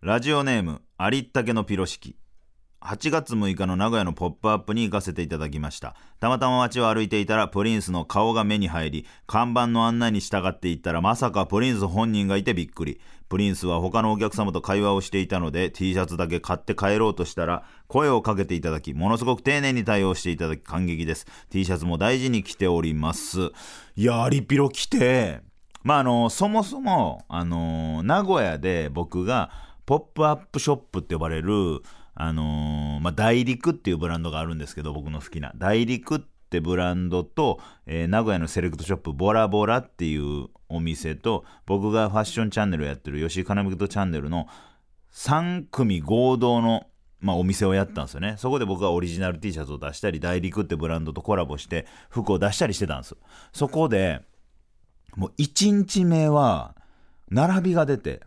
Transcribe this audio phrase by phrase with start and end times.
[0.00, 2.14] ラジオネームありったけのピロシキ。
[2.84, 5.96] 8月6日の名古屋のポップアップに行かせていただきました。
[6.20, 13.00] たまたま街を歩いていたらプリンスの顔が目に入り看板の案内に従っていったらまさかプリンス本人がいてびっくり。
[13.30, 21.26] プリンスは他のお客様と会話をしていたので T シャツだけ買って帰ろうとしたら声をかけていただきものすごく丁寧に対応していただき感激です。
[21.48, 23.50] T シャツも大事に着ております。
[23.96, 25.40] いやアリピロ着て。
[25.82, 29.50] まああのそもそもあの名古屋で僕が
[29.86, 31.80] ポップアップショップって呼ばれる
[32.14, 35.52] あのまあ、大陸っていうブランドがあるんですけど僕の好きな。
[35.56, 44.46] 大陸ってブランドと、えー名古屋のセレクトショップボラボラっていうお店と僕がファッションチャンネルをやってる吉井金光チャンネルの
[45.12, 46.86] 3組合同の、
[47.20, 48.34] まあ、お店をやったんですよね。
[48.38, 53.16] そこで僕がオリジナル T シャツを出したり大陸ってブランドとコラボして服を出したりしてたんです
[53.52, 54.20] そこで
[55.16, 56.74] もう1日目は
[57.30, 58.20] 並びが出て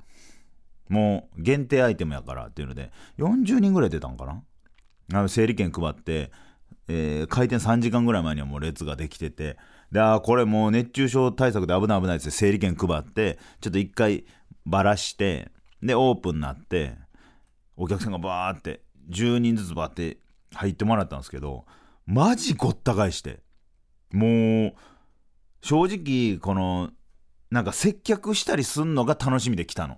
[0.89, 4.43] もう限定アイテムやからっていうので40人ぐらい出たんかな？
[5.13, 6.31] あの整理券配って、
[6.87, 9.57] えー開店3時間ぐらい前にはもう列ができてて
[9.91, 14.25] であこれもう熱中症対策で危ない危ないって整理券配ってちょっと一回
[14.65, 16.95] ばらしてでオープンになって
[17.75, 20.17] お客さんがバーって10人ずつバーって
[20.53, 21.65] 入ってもらったんですけど
[22.05, 23.41] マジごった返して。
[24.13, 24.73] もう
[25.61, 26.91] 正直この
[27.51, 29.97] なんか接客したりすんのが楽しみで来たの。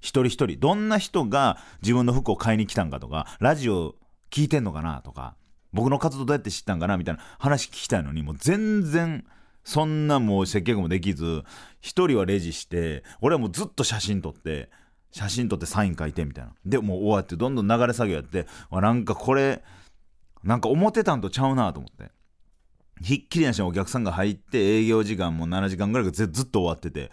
[0.00, 3.94] 一人一人どんな人が自分の服を買いに来たんかとかラジオ
[4.30, 5.36] 聞いてんのかなとか
[5.72, 9.24] 僕の活動どうやって知ったんかなみたいな話聞きたいのにもう全然
[9.64, 11.42] そんなもう接客もできず
[11.80, 14.70] 一人はレジして俺はもうずっと写真撮って
[15.10, 16.52] 写真撮ってサイン書いてみたいな。
[16.64, 19.64] でもう終わってどんどん流れ作業やってなんかこれ
[20.44, 22.12] なんか思ってたんとちゃうなと思って。
[23.02, 27.10] ひっきりなしにお客さんが入って営業時間も7時間ぐらいずずっと終わってて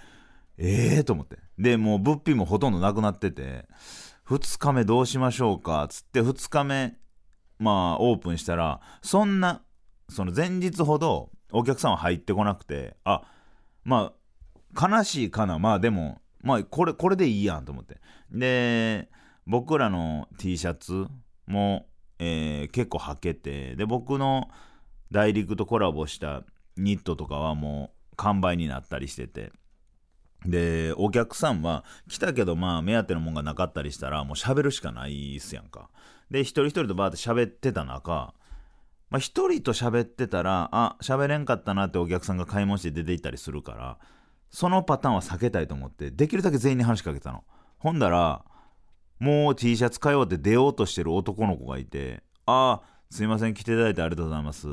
[0.58, 1.38] ええー、と思って。
[1.58, 3.66] でもう物品もほとんどなくなってて
[4.28, 6.97] 2日目どうしましょうかつって2日目
[7.59, 9.62] まあオープンしたらそんな
[10.09, 13.24] その前日ほどお客さんは入ってこなくてあ
[13.84, 14.13] ま
[14.75, 18.02] あ悲しいかなまあでもまあこれこれでいいやんと思って。
[18.31, 19.09] で
[19.46, 21.06] 僕らの T シャツ
[21.47, 21.86] も、
[22.18, 24.50] えー結構履けてで僕の
[25.12, 26.44] 大陸とコラボした
[26.78, 29.52] ニットとかはもう完売になったりしてて。
[30.46, 35.90] でお客さんは来たけどまあ目当てのもんがなかったりしたらもう喋るしかないっすやんか。
[36.30, 38.34] で一人一人とバーって喋ってた中
[39.09, 43.98] まあ一人と喋ってたらあ喋れんかったなってお客さんが買い物して出て行ったりするから
[44.50, 47.44] そのパターンは避けたいと思ってできるだけ全員に話しかけたの。
[47.78, 48.44] ほんだら
[49.20, 54.68] もう T シャツ買おうって出ようとしてる男の子がいてああすいません来ていただいてありがとうございます。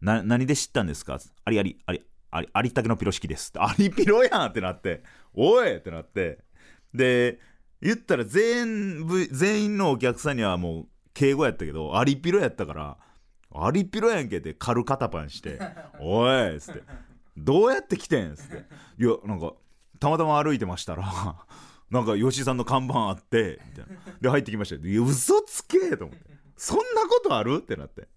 [0.00, 1.18] な何で知ったんですか？
[1.44, 3.50] ありありありありありったけのピロ式です。
[3.50, 5.02] っ てありピロやんってなって
[5.34, 6.44] おいってなって。
[6.94, 7.38] で
[7.80, 12.96] 言ったら全部全員のお客さんにはもう敬語やったけどアリピロやったから
[13.52, 15.58] アリピロやんけって軽肩パンして
[16.00, 16.82] 「おい!」っつって
[17.36, 18.64] 「どうやって来てん?」っつって
[18.98, 19.52] 「いやなんか
[20.00, 21.04] たまたま歩いてましたら
[21.90, 24.12] なんか吉井さんの看板あって」みたいな。
[24.20, 24.76] で入ってきました。
[24.76, 26.24] よいや嘘つけと思って。
[26.56, 27.56] そんなことある？
[27.56, 28.08] ってなって。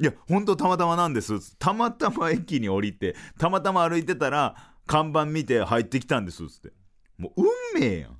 [0.00, 1.56] いや本当たまたまなんです。
[1.58, 4.56] たまたま駅に降りてたまたま歩いてたら
[4.86, 6.72] 看板見て入ってきたんですつって。
[7.18, 7.42] もう
[7.74, 8.16] 運命やん。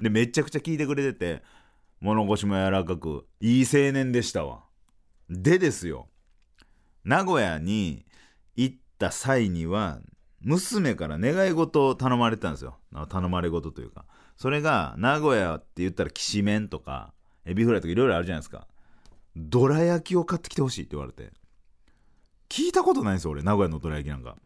[0.00, 1.42] でめちゃくちゃ聞いてくれてて
[2.00, 4.62] 物腰も柔らかくいい青年でしたわ。
[5.28, 6.06] でですよ。
[7.04, 8.06] 名古屋に
[8.54, 9.98] 行った際には
[10.42, 12.78] 娘から願い事を頼まれてたんですよ。
[13.08, 14.04] 頼まれ事というか。
[14.36, 17.12] それが名古屋って言ったらきしめんとか
[17.44, 18.68] エビフライとかいろいろあるじゃないですか。
[19.36, 21.30] どら焼きを買ってきてほしいって言われて。
[22.48, 23.42] 聞いたことないんですよ俺。
[23.42, 24.36] 名古屋のどら焼きなんか。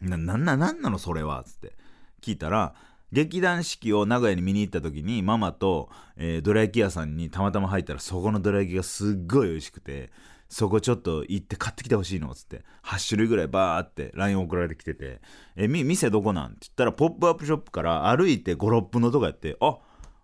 [0.00, 1.42] ななななんなのそれは？
[1.44, 1.76] つって。
[2.22, 2.74] 聞いたら
[3.12, 10.10] 劇団四季を名古屋に見に行った時にママと、えーどら焼き屋さんにたまたま入ったらそこのどら焼きがすっごい美味しくて
[10.48, 12.64] そこちょっと行って買ってきてほしいのっつって。
[12.84, 15.20] 8種類ぐらいバーって LINE 送られてきてて
[15.56, 19.78] 「えみ店どこなん?」って言ったらポップアップショップから歩いて56分のとこやって「あ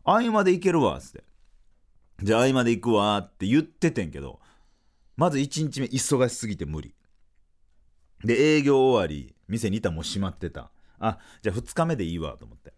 [0.05, 1.25] 合間で行けるわ」っつって
[2.23, 4.41] 「じゃあ合間で行くわ」って言っててんけど
[5.17, 6.95] まず1日目忙しすぎて無理。
[8.25, 10.71] で営業終わり店にいたらもう閉まってた。
[10.99, 12.73] あじゃあ2日目でいいわと思って。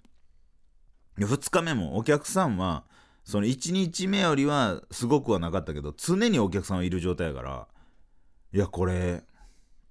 [1.18, 2.84] 2日目もお客さんは
[3.24, 7.68] その1日目よりはすごくはなかったけど常にお客さんはいる状態やから
[8.52, 9.24] いやこれ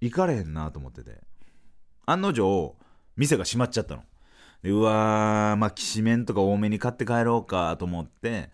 [0.01, 1.21] 行かれへんなと思ってて。
[2.05, 2.75] 案の定
[3.17, 4.03] 店が閉まっちゃったの。
[4.61, 8.51] でうわーまあきしめんとか多めに買って帰ろうかと思って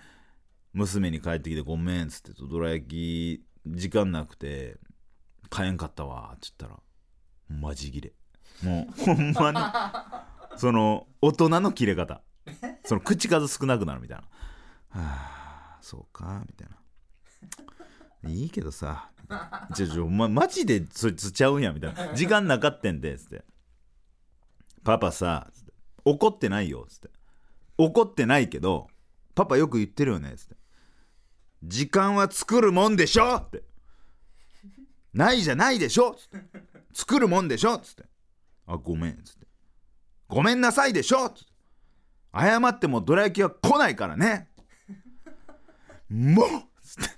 [0.73, 4.77] 娘に帰ってきてごめんっつってどら焼き時間なくて
[5.49, 6.79] 買えんかったわっつったら
[7.49, 8.13] マジ切れ。
[8.63, 9.51] もう ほんま
[10.53, 10.57] に。
[10.57, 12.21] その大人の切れ方。
[12.85, 14.23] その口数少なくなるみたいな。
[14.23, 14.27] は
[15.77, 16.69] あそうかみたい
[18.23, 18.29] な。
[18.29, 19.09] いいけどさ
[19.73, 22.13] ちょちょお前マジでそいつちゃうんやみたいな。
[22.13, 23.43] 時間なかってんでっつって。
[24.83, 25.51] パパさ
[26.05, 27.09] 怒ってないよっつって。
[27.77, 28.87] 怒ってないけど
[29.35, 30.60] パパよく言ってるよねっつって。
[31.63, 33.35] 時間は作るもんでしょ？
[33.35, 33.63] って。
[35.13, 36.15] ないじゃないでしょ？
[36.15, 36.39] つって
[36.93, 37.77] 作るもんでしょ？
[37.77, 38.03] つって。
[38.67, 39.21] あごめん。
[39.23, 39.47] つって。
[40.27, 41.29] ごめんなさいでしょ？
[41.29, 41.51] つって。
[42.33, 44.49] 謝ってもどら焼きは来ないからね。
[46.09, 46.47] もう！
[46.81, 47.09] つって。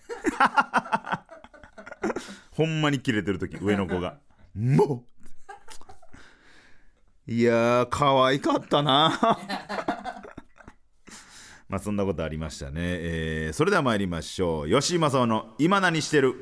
[2.51, 4.19] ほんまにキレてる時上の子が。
[4.56, 5.06] も
[7.28, 7.31] う！
[7.31, 9.18] いやー可愛かったな
[11.74, 16.36] まあそんなことありましたね、えーそれでは参りましょう吉井正夫の「今何してる?」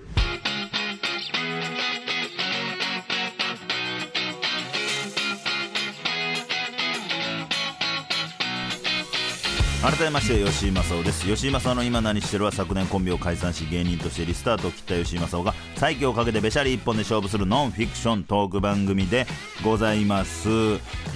[9.81, 11.25] 改めまして吉井正夫です。
[11.25, 19.25] 吉井正夫の今何してるは昨年コンビを解散し芸人としてリスタートを切った吉井正夫が再起をかけてべしゃり一本で勝負するノンフィクショントーク番組で
[19.63, 20.49] ございます。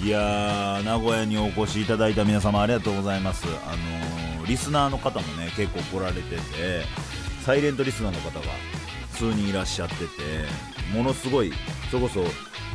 [0.02, 3.46] いやー名古屋にお越しいただいた皆様ありがとうございます。
[3.46, 6.36] あのーリスナーの方もね結構来られてて
[7.44, 8.46] サイレントリスナーの方が
[9.12, 10.04] 数人いらっしゃってて
[10.92, 11.52] ものすごい
[11.90, 12.24] それこそ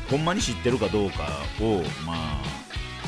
[0.10, 1.28] ほんまに知ってるかどうか
[1.62, 2.42] をまあ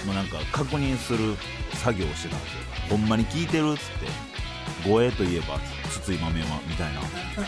[0.06, 1.36] もうなんか確認する
[1.74, 2.73] 作業をしてたんですよ。
[2.94, 5.60] ほんまに聞いてるっつって護衛といえば
[5.90, 7.01] 筒井豆はみたいな。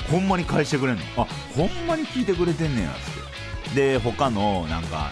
[0.10, 1.04] ほんまに返してくれんの？
[1.18, 3.76] あほんまに聞いてくれてんねやっつって。
[3.76, 5.12] で他のなんか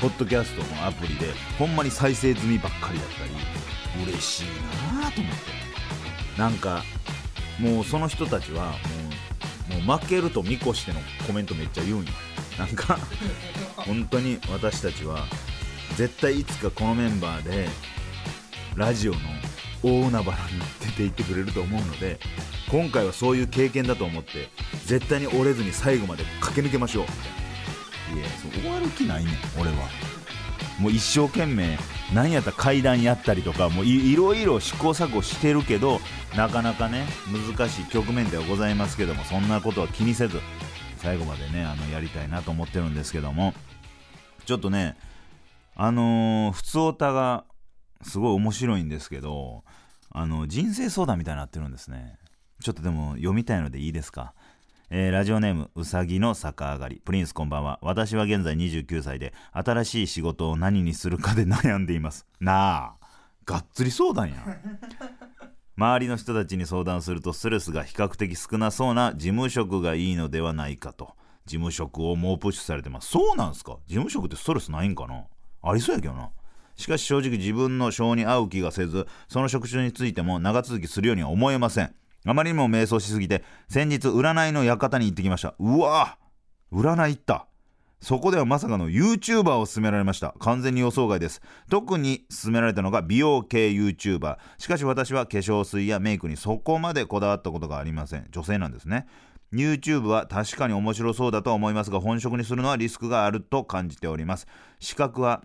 [0.00, 1.26] ポッドキャストのアプリで
[1.60, 3.24] ほんまに再生済みばっかりだった
[4.02, 4.44] り嬉しい
[5.00, 6.40] なと思って。
[6.40, 6.82] なんか
[7.60, 8.72] もうその人たちは
[9.70, 12.10] もうもう負けると見越してのコメントめっちゃ言うんよ。
[12.58, 12.98] なんか
[13.76, 15.24] 本当に私たちは
[15.96, 17.68] 絶対いつかこのメンバーで
[18.74, 19.18] ラジオの
[19.86, 22.18] 大海原に出ていってくれると思うので
[22.70, 24.48] 今回はそういう経験だと思って
[24.84, 27.04] 絶対に折れずに最後まで駆け抜けましょう。
[28.16, 29.76] いやそう終わる気ないねん俺は。
[30.80, 31.78] もう一生懸命
[32.12, 36.00] 何やったら階段やったりとかもういろいろ試行錯誤してるけど
[36.36, 37.06] なかなかね
[37.56, 40.38] 難しい局面ではございますけどもそんなことは気にせず
[40.98, 43.54] 最後までねあのやりたいなと思ってるんですけども。
[44.44, 44.96] ちょっとね
[45.74, 47.44] あのー、普通オタが
[48.02, 49.64] すごい面白いんですけど
[50.10, 52.18] あの人生相談みたいになってるんですね。
[52.62, 54.34] ちょっとでも読みたいのでいいですか？
[54.88, 57.02] えーラジオネームうさぎの逆上がり。
[57.04, 57.78] プリンスこんばんは。
[57.82, 62.24] 私は現在29歳で新しい仕事を何にするかで悩んでいます。
[62.40, 63.06] なあ
[63.44, 64.36] がっつり相談や
[65.76, 71.14] 周りの人たちに相談するとストレスが比較的少なそうな事務職がいいのではないかと。
[71.44, 73.08] 事務職を猛プッシュされてます。
[73.08, 73.76] そうなんすか？
[73.86, 75.24] 事務職ってストレスないんかな？
[75.62, 76.30] ありそうやけどな。
[76.76, 81.94] しかし正直自分の性に合う気がせずその職種についても長続きするようには思えません。
[82.24, 85.54] あまりにも迷走しすぎて先日占いの館に行ってきました。
[85.58, 86.18] うわ
[86.72, 87.46] 占い行った。
[88.00, 90.34] そこではまさかの YouTuber を勧められました。
[90.38, 91.40] 完全に予想外です。
[91.70, 98.26] 特に勧められたのが美容系 YouTuber しかし私は化粧水やメイクにそこまでこだわったことがありません。
[98.30, 99.06] 女性なんですね。
[99.52, 104.46] YouTube は確かに面白そうだと思いますが本職にするのはリスクがあると感じております。
[104.80, 105.44] 資格は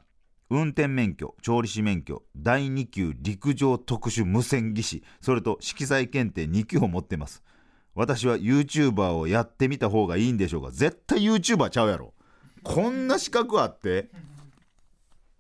[0.54, 7.42] 運転免許調理師免許第2級陸上特殊無線技師それと色彩検定2級を持ってます。
[7.96, 12.14] 私は YouTuber をやってみた方がいいんでしょうか絶対 YouTuber ちゃうやろ。
[12.64, 14.10] こんな資格あって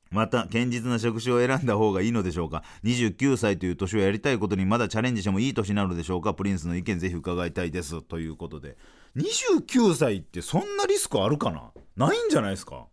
[0.09, 2.63] また堅実な職種を選んだ方がいいのでしょうか。
[2.85, 6.33] 29歳という年をやりたいことにまだチャレンジしてもいい年なのでしょうか。
[6.33, 8.01] プリンスの意見ぜひ伺いたいです。
[8.01, 8.77] ということで。
[9.17, 11.71] 29歳ってそんなリスクあるかな？
[11.97, 12.87] ないんじゃないですか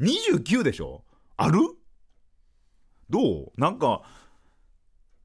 [0.00, 1.04] ？29でしょ？
[1.38, 1.60] ある？
[3.08, 3.52] どう？
[3.56, 4.02] なんか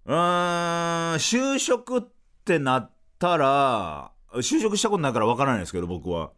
[0.05, 2.01] うーん就職っ
[2.45, 6.31] てなったら就職したことないからわからないですけど僕は。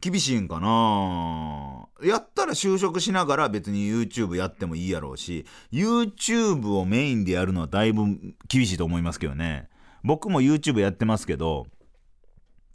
[0.00, 1.88] 厳しいんかな？
[2.06, 8.04] やったら就職しながら別に YouTube やってもいいやろうし YouTube をメインでやるのはだいぶ
[8.46, 9.70] 厳しいと思いますけどね。
[10.02, 11.66] 僕も YouTube やってますけど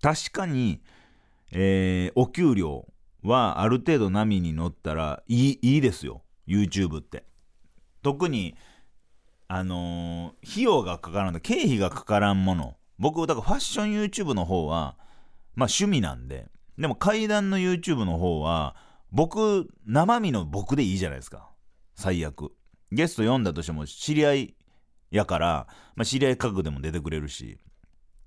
[0.01, 0.82] 確かに、
[1.51, 2.88] えーお給料
[3.23, 6.23] はある程度波に乗ったらいいいいですよ。
[6.47, 7.25] YouTube って。
[8.01, 8.55] 特に
[9.47, 12.75] あのー費用がかからん経費がかからんもの。
[12.97, 14.95] 僕だからファッション YouTube の方は
[15.55, 16.47] まあ趣味なんで。
[16.77, 18.75] でも階段の YouTube の方は
[19.11, 21.49] 僕生身の僕でいいじゃないですか。
[21.95, 22.51] 最悪。
[22.91, 24.55] ゲスト読んだとしても知り合い
[25.11, 27.59] やから、まあ、知り合い価格でも出てくれるし。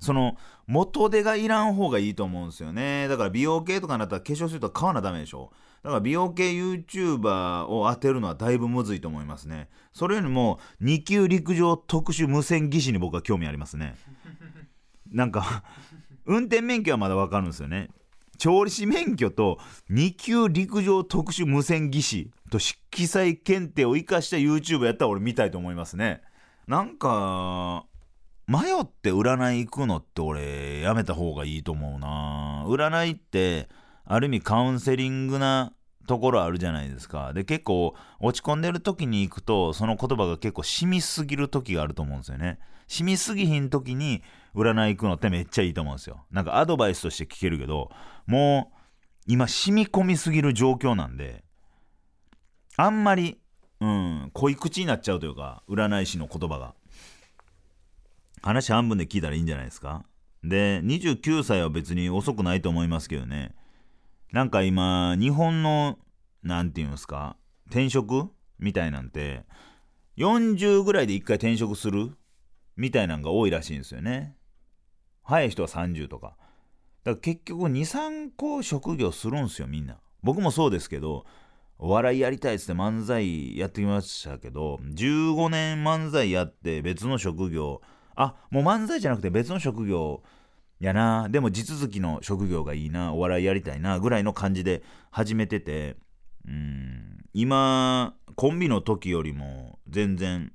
[0.03, 3.07] その元手がいらん方がいいと思うんですよね。
[3.07, 5.53] だから美容系とかになったら化粧水とか買わなダメでしょ。
[5.85, 9.69] だから美容系 YouTuber を当てるのはだいぶむずいと思いますね。
[9.93, 13.95] それよりも2級陸上特殊無線技師に僕は興味ありますね。
[15.13, 15.63] なんか
[16.27, 17.89] 運転免許はまだわかるんですよね。
[18.39, 26.23] 調理師免許と2級陸上特殊無線技師と色彩検定を生かした YouTube やったら俺見たいと思いますね。
[26.67, 27.87] なんか
[28.53, 32.65] 迷って占い行くのって俺やめた方がいいと思うな。
[32.67, 33.71] 占いって
[34.05, 35.73] ある意味カウンセリングな
[36.07, 37.33] ところあるじゃないですか。
[37.33, 42.59] で結構落ち込んでる時に行くとその言葉が結構染みすぎる時があると思うんですよね。
[42.89, 44.23] 染みすぎひん時に
[44.55, 46.27] 占い行くのってめっちゃいいと思うんですよ。
[46.31, 47.91] なんかアドバイスとして聞けるけど
[48.27, 48.77] もう
[49.27, 51.43] 今染み込みすぎる状況なんで
[52.77, 53.41] あんまり
[53.81, 56.75] うん濃い口になっちゃうというか占い師の言葉が。
[58.43, 60.05] 話半分で聞いたらいいんじゃないですか？
[60.45, 63.55] で29歳は別に遅くないと思いますけどね。
[64.33, 65.99] なんか今日本の
[66.43, 67.37] なんていうんですか？
[67.67, 68.29] 転職？
[68.59, 69.45] みたいなんて
[70.19, 72.13] 40ぐらいで1回転職する？
[72.77, 74.37] みたいなんが多いらしいんですよね。
[75.23, 76.37] 早い人は30とか。
[77.05, 79.99] だから結局23個職業するんですよみんな。
[80.23, 81.27] 僕もそうですけど
[81.79, 87.81] お笑いやりたいっつって漫才やってきましたけど15年漫才やって別の職業
[88.15, 90.23] あもう漫才じゃなくて別の職業。
[90.83, 91.29] やな。
[91.31, 93.15] でも地続きの職業がいいな。
[93.15, 95.97] お笑いやりたいなぐらいの感じで始めてて。
[96.47, 97.19] うん。
[97.33, 100.53] 今コンビの時よりも全然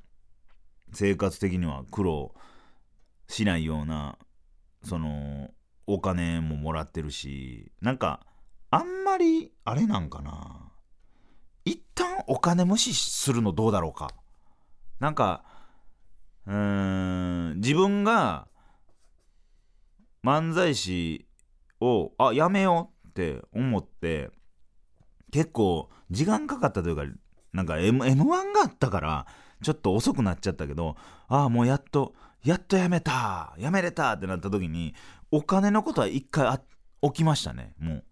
[0.92, 2.36] 生活的には苦労
[3.28, 4.18] しないような
[4.84, 5.50] その
[5.88, 7.72] お金ももらってるし。
[7.82, 8.26] なんか
[8.70, 10.72] あんまりあれなんかな。
[11.64, 14.12] 一旦お金無視するのどうだろうか。
[15.00, 15.46] なんか
[16.48, 17.56] うーん。
[17.58, 18.48] 自分が
[20.24, 21.28] 漫才師
[21.80, 24.30] をあやめようって思って
[25.32, 27.04] 結構時間かかったというか
[27.54, 29.26] なんか M m 1があったから
[29.62, 30.96] ちょっと遅くなっちゃったけど
[31.28, 32.14] ああもうやっと
[32.44, 34.94] やっとやめたやめれたってなった時に
[35.32, 36.62] お金のことは一回あ
[37.02, 38.04] 起きましたねもう。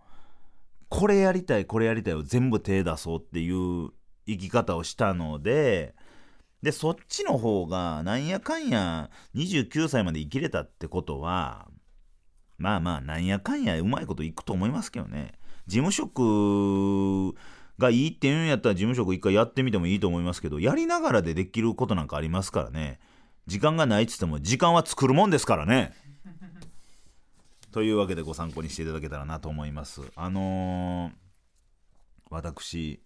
[0.89, 3.89] これやりたいこれやりたいを全部手出そうっていう
[4.27, 5.95] 生き方をしたので
[6.65, 11.67] でそっちの方がなんやかんや29歳まで生きれたってことは
[12.57, 15.33] まあまあなんやかんやうまいこといくと思いますけどね。
[15.67, 17.35] 事務職
[17.77, 22.99] がいいって言うんやったら事務職一回やってみてもいいと思いますけどやりながらでできることなんかありますからね。
[23.45, 25.93] 時間がないっつっても時間は作るもんですからね。
[27.71, 30.01] というわけでご参考にしていただけたらなと思います。
[30.15, 31.13] あのー、
[32.31, 33.04] 私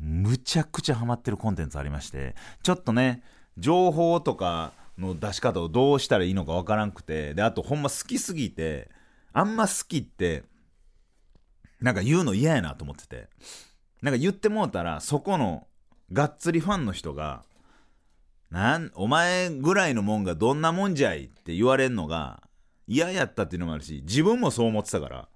[0.00, 3.22] むちゃくちゃハマってるコンテンツありましてちょっとね
[3.58, 8.90] 情報とかの出し方をどうしたらいいのかわからんくてであとほんま好きすぎて
[9.32, 10.44] あんま好きって
[11.80, 13.28] なんか言うの嫌やなと思ってて。
[14.02, 15.66] なんか言ってもうたらそこの
[16.12, 17.44] がっつりファンの人が
[18.50, 22.42] なんお前ぐらいのもんがどんなもんじゃいって言われんのが
[22.88, 25.28] 嫌やったっていうのもあるし自分もそう思ってたから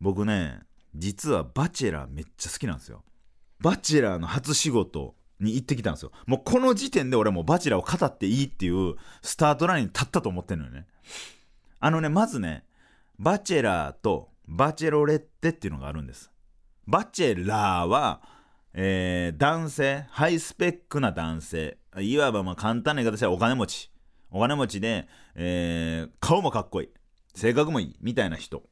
[0.00, 0.60] 僕ね
[0.94, 3.02] 実はバチェラーめっちゃ好きなんですよ。
[3.60, 6.12] バチェラーの初仕事に行ってきたんですよ。
[6.26, 10.86] もうこの時点で俺もうバチェラーを語っていいっていうスタートラインに立ったと思ってるのよね。
[11.80, 12.64] あのねまずね
[13.18, 16.30] バチェラーとバチェロレッテっていうのがあるんです。
[16.86, 18.22] バチェラーは、
[18.72, 23.90] えー男性ハイスペックな男性いわばまあ簡単な言い方したらお金持ち。
[24.30, 26.88] お金持ちで、えー顔もかっこいい。
[27.34, 27.96] 性格もいい。
[28.00, 28.62] みたいな人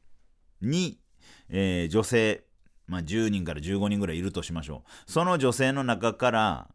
[0.61, 0.99] に、
[1.49, 2.45] えー女性、
[2.87, 5.11] まあ、10人から15人ぐらいいるとしましょう。
[5.11, 6.69] その女性の中から、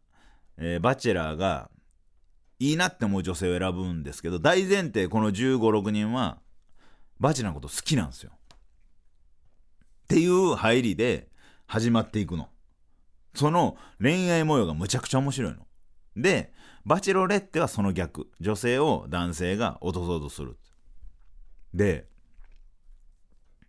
[0.56, 1.70] えーバチェラーが
[2.58, 6.38] いいなって思う女性を選ぶんですけど大前提この1 5 6人は
[7.18, 8.32] バチェラーのこと好きなんですよ。
[8.34, 11.28] っていう入りで
[11.66, 12.48] 始まっていくの。
[13.34, 15.66] その恋愛模様がむちゃくちゃ面白いの。
[16.16, 16.52] で
[16.84, 18.28] バチェロレッテはその逆。
[18.40, 20.58] 女性を男性が落とそうとする。
[21.72, 22.08] で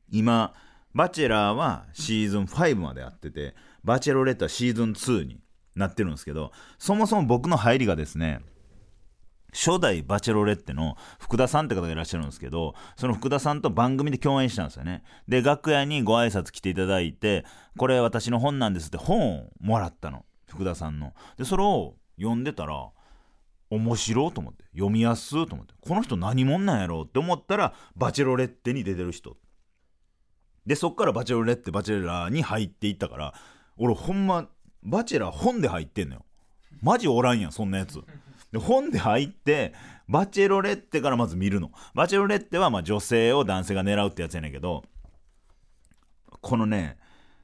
[0.10, 0.54] 今
[0.94, 5.40] バチェラーはシーズン5までやっててバチェロレッテはシーズン2に
[5.76, 8.42] なってるんですけどそもそも僕の入りがですね
[9.54, 15.04] 初代バチェロレッテの福田さんって方がいらっしゃるんですけどその福田さんと番組で共演したんですよね。
[15.28, 17.46] で楽屋にご挨拶来ていただいて
[17.78, 20.26] これ私の本なんですって本をもらったの。
[20.48, 21.14] 福田さんの。
[21.38, 22.90] でそれを読んでたら
[23.70, 29.38] 面白いと思って読みやすいと思ってこの人何者なんやろうって思ったらバチェロレッテに出てる人。
[30.66, 33.34] でそっからバチェロレッテバチェラーに入っていったから
[33.78, 34.48] 俺ほんま
[34.84, 36.26] バチェラー本で入ってんのよ。
[36.82, 38.02] マジおらんやんそんなやつ。
[38.52, 39.74] で本で入って
[40.08, 41.72] バチェロレッテからまず見るの。
[41.94, 44.84] バチェロレッテはまあ女性を男性が狙うってやつやねんけど
[46.42, 46.98] このね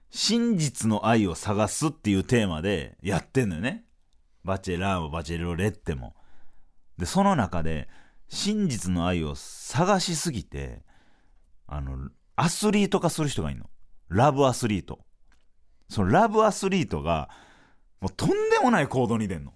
[0.09, 3.83] 真実の愛を探すっていうテーマでやってんのよね。
[4.43, 6.13] バチェラーもバチェロレッテも。
[6.97, 7.89] でその中で
[8.29, 10.81] 真実の愛を探しすぎて
[11.67, 13.69] あのアスリート化する人がいるの。
[14.09, 14.99] ラブアスリート。
[15.89, 17.29] そのラブアスリートが
[17.99, 19.53] もうとんでもない行動に出んの。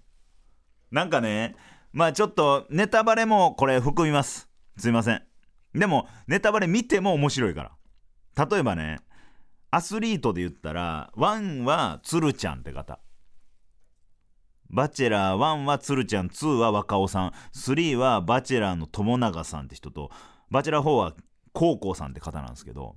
[0.90, 1.54] なんかね
[1.92, 4.48] まあちょっとネタバレもこれ含みます。
[4.76, 5.22] すいません。
[5.74, 7.62] でもネタバレ見ても面白いか
[8.36, 8.46] ら。
[8.46, 8.98] 例えばね
[9.70, 12.98] アスリートで言ったら1はつるちゃんって方。
[14.70, 17.32] バチェラー1はつるちゃん2は若尾さん。
[17.54, 20.10] 3はバチェラーの友永さんって人と
[20.50, 21.14] バチェラー4は
[21.52, 22.96] 高校さんって方なんですけど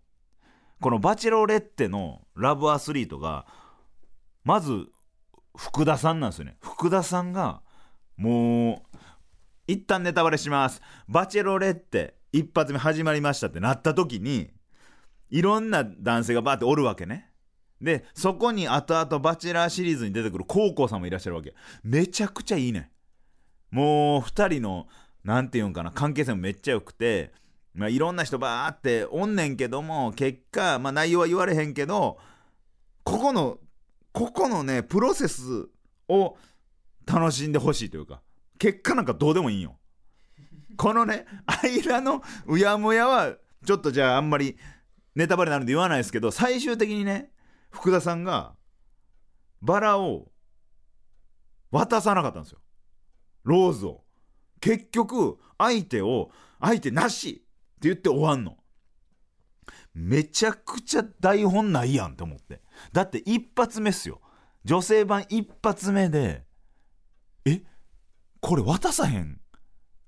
[0.81, 3.45] このバチェロレッテのラブアスリートが
[4.43, 4.87] まず
[5.57, 6.57] 福田さんなんですよね。
[6.61, 7.61] 福田さんが
[8.17, 8.97] もう
[9.67, 10.81] 一旦ネタバレします。
[11.07, 14.51] バチェロレッテ一発目始まりましたってなった時に
[15.29, 17.31] いろんな男性がバーっておるわけね。
[17.81, 21.53] でそこに後々バチェラーシリーズに出てくる高校さんもいらっしゃるわけ。
[21.83, 22.91] めちゃくちゃいいね。
[23.71, 24.87] もう2人の
[25.23, 27.33] 何て言うんかな関係性もめっちゃ良くて、
[27.75, 32.17] まあ、いろんな人バーっておんねんけども結果、まあ、内容は言われへんけど
[33.03, 33.59] ここの
[34.13, 35.67] ここのねプロセス
[36.07, 36.37] を
[37.05, 38.21] 楽しんでほしいというか
[38.57, 39.77] 結果なんかどうでもいいんよ。
[40.77, 41.25] このね
[41.63, 44.57] 間のうやむやはちょっとじゃああんまり
[45.15, 47.31] ネタバレなるんで言わないですけど最終的にね
[47.69, 48.55] 福田さんが
[49.61, 50.31] バラを
[51.71, 52.59] 渡さなかったんですよ。
[53.43, 54.03] ローズを。
[54.61, 57.44] 結局相手を相手なし。
[57.85, 58.57] 言って終わんの。
[59.93, 62.61] めちゃくちゃ台本ないやんって思って。
[62.91, 64.21] だって一発目っすよ。
[64.65, 66.43] 女性版一発目で
[67.45, 67.61] え
[68.41, 69.39] これ渡さへん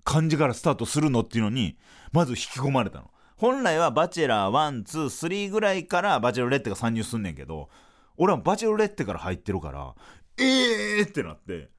[0.03, 1.77] 感じからスタートするのっていうのに
[2.11, 3.11] まず引き込まれたの。
[3.37, 7.69] 本来はバチェラー123ぐらいからバチェロレッテが参入すんねんけど
[8.17, 9.93] 俺はバチェロレッテから入ってるから
[10.37, 11.69] えーってなって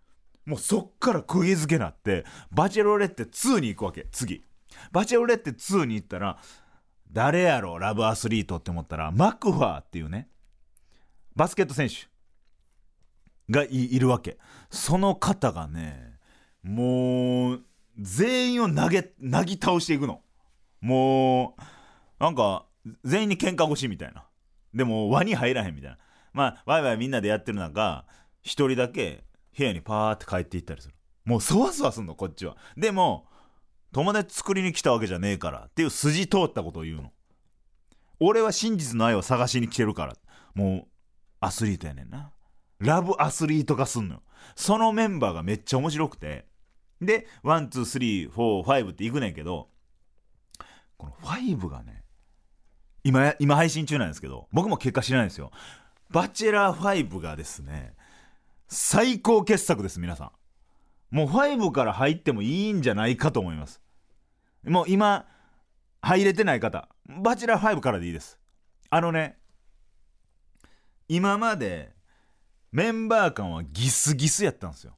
[0.47, 4.45] もうそっから釘付けなってバチェロレッテ2に行くわけ次。
[4.93, 6.38] バチェロレッテ2に行ったら
[7.11, 10.29] 誰やろラブアスリートって思ったらマクファーっていうね
[11.35, 12.09] バスケット選手
[13.51, 14.38] がいるわけ。
[14.71, 16.19] その方がね
[16.62, 17.61] もう
[17.99, 20.21] 全員を投げなぎ倒していくの。
[20.81, 21.62] もう
[22.23, 22.67] なんか
[23.05, 24.27] 全員に喧嘩腰みたいな。
[24.75, 25.99] でも輪に入らへんみたいな。
[26.33, 28.05] まあワイワイみんなでやってる中
[28.43, 29.25] 一人だけ
[29.57, 30.95] 部屋にパーって帰っていったりする。
[31.25, 32.57] もうそわそわすんのこっちは。
[32.77, 33.27] でも
[33.92, 37.12] 友達作りに来たわけじゃねえからっていう筋通ったことを言うの。
[38.20, 40.16] 俺は真実の愛を探しに来てるから。
[40.55, 40.88] もう
[41.40, 42.33] アスリートやねんな。
[42.81, 44.22] ラブアスリート化すんのよ。
[44.57, 46.46] そのメンバーがめっちゃ面白くて。
[47.01, 49.68] で one two three four five っていくねんけど。
[50.96, 52.03] この5がね
[53.05, 55.51] 今今配信中なんですけど僕も結果知らないんですよ。
[56.11, 57.94] バチェラー5がですね
[58.66, 60.31] 最高傑作です皆さん。
[61.11, 63.81] もう5から入ってもいいんじゃないかと思います。
[64.64, 65.27] もう今
[66.01, 68.38] 入れてない方バチェラー5からでいいです。
[68.90, 69.38] あのね
[71.09, 71.94] 今まで
[72.71, 74.97] メンバー間はギスギスやったんですよ。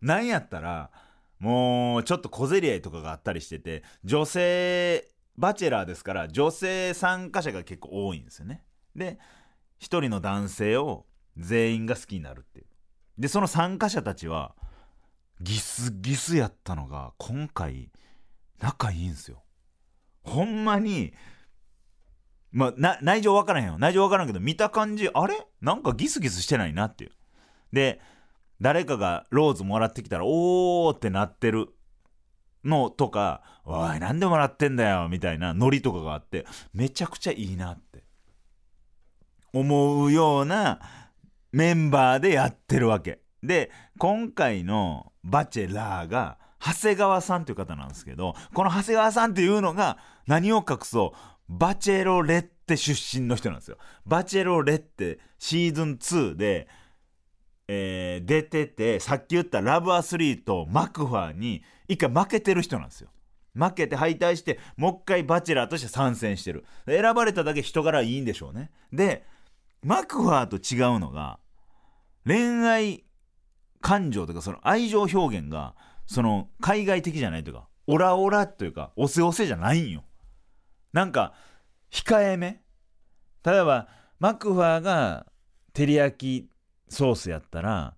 [0.00, 0.90] なんやったら
[1.38, 8.64] もうちょっと小競り合いとかがあったりしてて女性バチェラーですから女性参加者が結構多いんですよね。
[8.96, 9.18] で
[9.78, 11.04] 一人の男性を
[11.36, 12.66] 全員が好きになるっていう。
[13.18, 14.54] でその参加者たちは
[15.40, 17.90] ギスギスやったのが今回
[18.60, 19.42] 仲いいんすよ。
[20.22, 21.12] ほんまに
[22.52, 23.78] まあ内情分からへんよ。
[23.78, 25.34] 内情分からんけど見た感じあれ？
[25.60, 27.10] なんかギスギスしてないなっていう。
[27.72, 28.00] で
[28.60, 31.68] 誰かがローズもらってきたらおーってなってる。
[32.64, 38.04] のとか「おい何でもらってんだよ」みたいなノリとかがあってめちゃくちゃいいなって。
[39.52, 40.80] 思うような
[41.52, 43.20] メンバーでやってるわけ。
[43.42, 53.76] で今回のバチェラーが長谷川さんという方なんですけどこの長谷川さんっていうのが何を隠そうバチェロレッテ出身の人なんですよ。
[54.06, 56.68] バチェロレッテシーズン2で
[57.66, 63.08] えー、出ててさっき言ったラブアスリートマクファーに一回負けてる人なんですよ。
[63.54, 66.64] 負けて敗退してもう一回バチェラーとして参戦してる。
[66.86, 68.70] 選ばれただけ人柄いいんでしょうね。
[68.92, 69.24] で
[69.82, 71.38] マクファーと違うのが
[72.26, 73.04] 恋愛
[73.84, 75.74] 感情とかその愛情表現が
[76.06, 80.04] その海外的じゃないというかオラオラというかおせおせじゃないんよ。
[80.94, 81.34] なんか
[81.90, 82.62] 控えめ。
[83.44, 85.26] 例えばマクファーが
[85.74, 86.48] 照り焼き
[86.88, 87.94] ソースやったら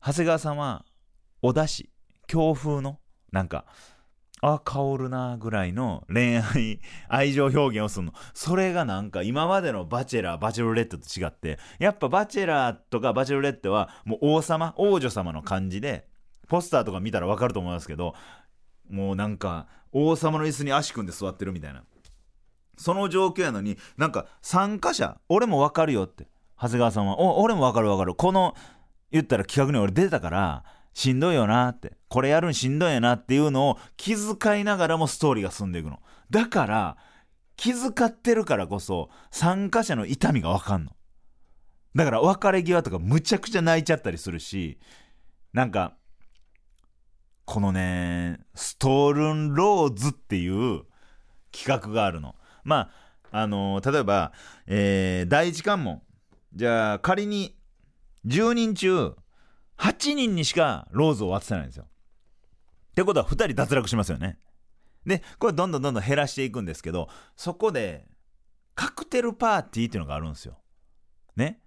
[0.00, 0.86] 長谷川さんは
[1.42, 1.90] お出汁。
[2.26, 2.98] 強風の
[3.30, 3.66] なんか
[4.40, 8.12] あ香るなぐらいの恋愛 愛情表現をするの。
[8.34, 16.06] それがなんか今までのバチェラーバチェロレッテと違ってやっぱバチェラーとかバチェロレッテはもう王様王女様の感じで
[16.48, 18.14] ポスターとか見たら分かると思いますけど
[18.88, 21.84] もうなんか王様の椅子に足組んで座ってるみたいな。
[22.76, 26.28] その状況やのになんか参加者俺も分かるよって。
[26.60, 28.14] 長谷川さんはお俺も分かる分かる。
[28.14, 28.54] この
[29.10, 31.96] 言ったら企画に俺出てたからしんどいよなって。
[32.08, 36.00] これやるんしんどいよなっていうのを気遣いながらもストーリーが進んでいくの。
[36.30, 36.96] だから
[37.56, 40.92] 気遣ってるからこそ参加者の痛みが分かんの。
[41.94, 44.78] だから別れ際とかむちゃくちゃ泣いちゃったりするし
[45.52, 45.94] なんか
[47.44, 50.82] このねストールンローズっていう
[51.50, 52.34] 企画があるの。
[52.64, 52.90] ま
[53.30, 54.32] ああの例えば、
[54.66, 56.02] えー第一関門。
[56.54, 57.56] じゃあ仮に
[58.26, 59.14] 10人中
[59.78, 61.86] 8人にしかローズを渡せないんですよ。
[61.86, 64.38] ってことは2人脱落しますよね。
[65.06, 68.06] でこれどんどんどんどん減らしていくんですけどそこで
[68.74, 70.58] カクテルパーティーっていうのがあるんですよ。
[71.36, 71.60] ね？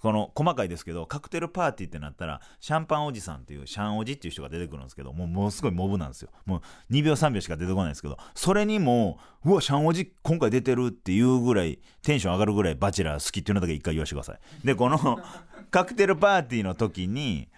[0.00, 6.30] この細かいですけどカクテルパーティーってなったらシャンパンおじさんっていうシャンおじっていう人が出てくるんですけどもうものすごいモブなんですよ。
[6.46, 14.66] もう2秒3秒しか出てこないんですけどそれにもうわシャンおじ今回出てるっていうぐらいテンション上がるぐらいバチェラー好きっていうのだけ一回言わせてください。
[14.66, 14.98] でこの
[15.70, 17.48] カクテルパーティーの時に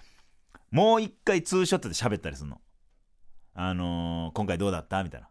[0.71, 2.61] もう一回ツーショットで喋ったりするの。
[3.55, 5.05] あのー今回どうだった？
[5.05, 5.29] みたいな。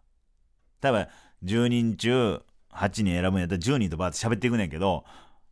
[0.80, 1.08] 多分
[1.44, 5.04] 10人中8人選ぶんやったら10人とバーって喋っていくねんけど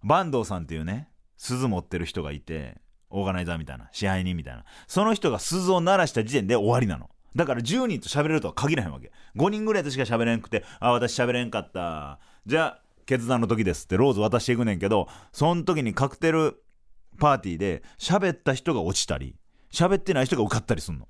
[0.07, 1.08] 坂東さんっていうね
[1.39, 2.77] 鈴持ってる人がいて
[3.09, 4.65] オーガナイザーみたいな支配人みたいな。
[4.87, 7.09] その人が鈴を鳴らした時点で終わりなの。
[7.35, 9.11] だから10人と喋れるとは限らへんわけ。
[9.37, 12.19] 5人ぐらいとしか喋れんくてあ私喋れんかった。
[12.45, 16.61] じゃあ決断の時ですってローズ渡していくねんけどその時にカクテル
[17.17, 19.35] パーティーで喋った人が落ちたり
[19.71, 21.07] 喋ってない人が受かったりすんの。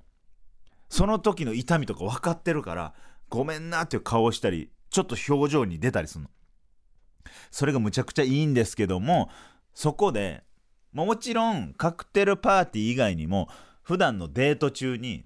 [0.88, 2.94] その時の痛みとか分かってるから
[3.28, 6.30] ごめんなっていう顔をしたりちょっと表情に出たりするの。
[7.50, 9.28] それがむちゃくちゃいいんですけども
[9.74, 10.44] そこで
[10.92, 13.48] もちろんカクテルパーティー以外にも
[13.82, 15.24] 普段のデート中に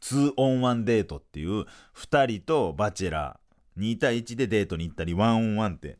[0.00, 5.98] 2on1 デートっていう2人とバチェラー2対1でデートに行ったり 1on1 って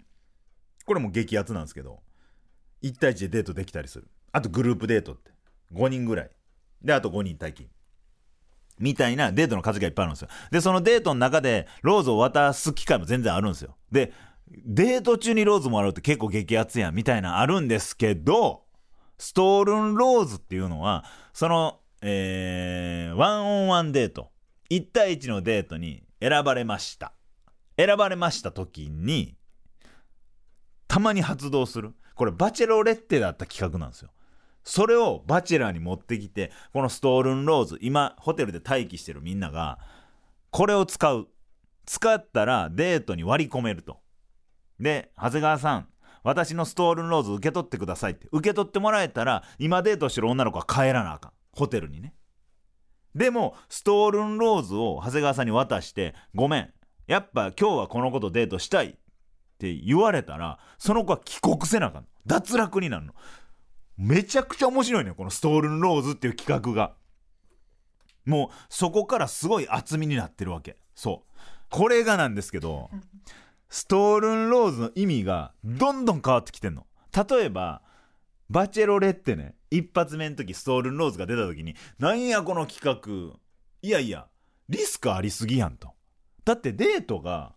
[0.87, 2.01] これも激アツなんですけど
[2.83, 4.09] 1対1でデートできたりする。
[4.33, 5.31] あとグループデートって
[5.75, 6.31] 5人ぐらい。
[6.83, 7.69] であと5人待機
[8.79, 10.29] みたいなデートの数がいっぱいあるんですよ。
[10.51, 13.77] でそのデートの中でローズを渡す機会も全然あるんですよ。
[13.93, 14.13] で
[14.51, 18.65] デート中にローズもらうって結構激アツやんみたいなあるんですけど
[19.17, 24.31] ストールンローズっていうのはそのえー、ワンオンワンデート。
[24.71, 27.13] 1対1のデートに選ばれました。
[27.77, 29.37] 選ばれました時に
[30.87, 31.93] たまに発動する。
[32.15, 34.11] これバチェロレッテだった企画なんですよ。
[34.63, 39.79] それをバチェラーに持ってきてこのストールンローズ今ホテルで待機してるみんなが
[40.51, 41.29] これを使う。
[41.87, 44.01] 使ったらデートに割り込めると。
[44.81, 45.89] で長谷川さん
[46.23, 48.29] 私のストールンローズ受け取ってくださいって。
[48.33, 51.33] 受け取ってもらえたら今デートしてる女の子は帰らなあかん。
[51.53, 52.15] ホテルにね。
[53.15, 56.73] でもストールンローズを長谷川さんに渡してごめん
[57.07, 58.95] やっぱ今日はこの子とデートしたいっ
[59.59, 63.15] て言われたらその子は帰国せなあかん脱落になるの。
[63.97, 66.95] めちゃくちゃ面白いねこのストールンローズっていう企画が。
[68.27, 70.77] もうそこからすごい厚みになってるわけ。
[70.95, 71.31] そう。
[71.71, 72.91] これがなんですけど
[73.71, 76.87] ストールンローズの意味がどんどん変わってきてんの。
[77.17, 77.83] 例えば
[78.51, 79.55] バチェロレってね。
[79.71, 83.39] 一発目の時ストールンローズが出た時になんやこの企画。
[83.83, 84.27] いやいや
[84.69, 85.93] リスクありすぎやんと。
[86.45, 87.55] だってデートが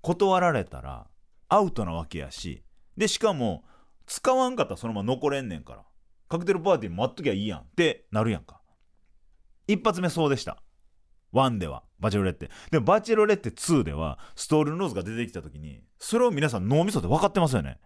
[0.00, 1.06] 断られたら
[1.48, 2.64] アウトなわけやし。
[2.96, 3.64] でしかも
[4.06, 5.82] 使わんかったらそのまま残れんねんから。
[6.30, 8.62] カクテルパーティー待っときゃいいやんってなるやんか。
[9.68, 10.62] 一発目そうでした。
[11.34, 11.82] 1では。
[12.02, 12.50] バチェロレッテ。
[12.70, 17.78] でもバチェロレッテ2ではストールンローズが出てきた時にそれを皆さん脳みそで分かってますよね。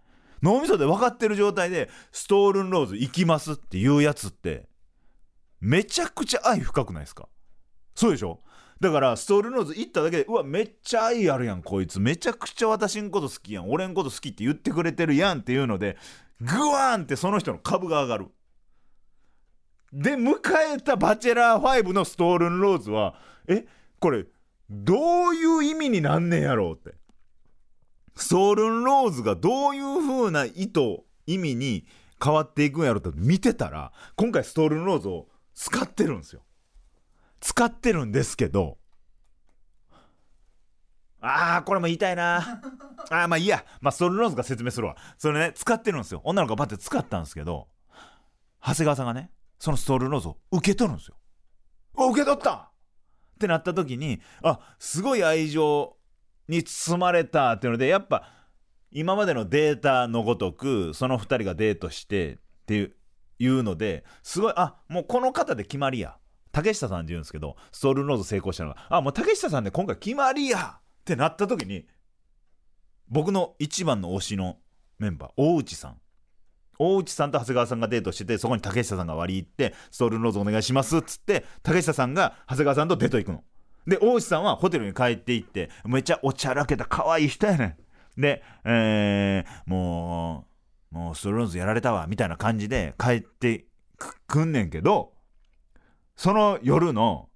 [0.42, 4.68] 脳みそで分かってる状態でストールンローズ行きますっていうやつって
[5.60, 7.28] めちゃくちゃ愛深くないですか？
[7.94, 8.40] そうでしょ？
[8.78, 11.98] だからストールンローズ行っただけでうわめっちゃ愛あるやんこいつ。
[11.98, 13.70] めちゃくちゃ私んこと好きやん。
[13.70, 15.96] 俺んこと好きって言ってくれてるやんっていうので
[16.40, 18.26] グワーンってその人の株が上がる。
[19.94, 20.36] で迎
[20.74, 23.14] えたバチェラー5のストールンローズは
[23.48, 23.64] え？
[23.98, 24.26] これ
[24.70, 26.96] どういう意味になんねんやろうって。
[28.16, 30.80] ストールンローズがどういう風な意図
[31.26, 31.86] 意味に
[32.22, 36.42] 変わっていくんやろうと見てたら今回ストールンローズを使ってるんですよ。
[37.40, 38.78] 使ってるんですけど。
[41.20, 42.60] あーこれも言いたいな。
[43.10, 43.64] あーまあいいや。
[43.80, 44.96] まあストールンローズが説明するわ。
[45.18, 46.20] それね使ってるんですよ。
[46.24, 47.68] 女の子がバッて使ったんですけど
[48.60, 51.16] 長谷川さんがねそのストールンローズを受け取るんですよ。
[52.10, 52.70] 受け取った。
[53.36, 55.96] ってなった時にあすごい愛情
[56.48, 58.28] に包まれたっていうのでやっぱ
[58.90, 62.92] 今までのデータのごとくその2人がデートしてっていう
[63.38, 66.16] いうのですごいあもうこの方で決まりや。
[66.52, 70.78] 竹下さんって言うんですけどストールノーズ成功したのがあもう竹下さんで今回決まりや。
[70.78, 71.86] ってなった時に
[73.08, 74.56] 僕の一番の推しの
[74.98, 76.00] メンバー大内さん。
[76.78, 83.44] 大内さんと長谷川さんがデートしててそこに竹下さんが割り入って「ストールノーズお願いします」っつって竹下さんが長谷川さんとデート行くの。
[83.86, 87.64] で大内さんはホテルに帰って行ってめっちゃおちゃらけた可愛い人やね
[88.16, 88.20] ん。
[88.20, 90.46] で、えー、も
[90.92, 93.66] うもうストールノーズやられたわみたいな感じで帰って
[94.26, 95.12] くんねんけど
[96.16, 97.28] その夜の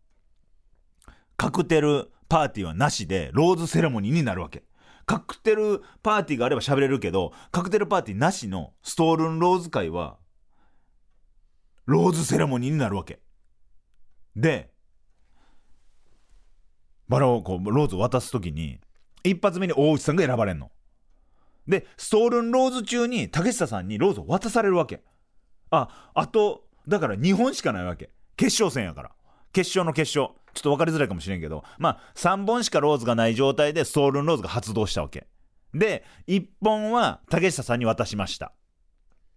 [1.37, 4.65] カクテルパーティーはなしでローズセレモニーになるわけ。
[5.11, 10.19] カクテルパーティーがあれば喋れるけど、カクテルパーティーなしのストールンローズ会は、
[11.85, 13.19] ローズセレモニーになるわけ。
[14.37, 14.71] で、
[17.09, 18.79] バラをこう、ローズを渡すときに、
[19.25, 20.71] 一発目に大内さんが選ばれんの。
[21.67, 25.03] で、ストールンローズ中に竹下さんにローズを渡されるわけ。
[25.71, 28.11] あ、あと、だから2本しかないわけ。
[28.37, 29.11] 決勝戦やから。
[29.53, 30.40] 決勝の決勝。
[30.55, 35.27] ちょっと分かりづらいかもしれんけど、まあ、3本しかローズがない状態でストールンローズが発動したわけ。
[35.75, 38.53] で、1本は竹下さんに渡しました。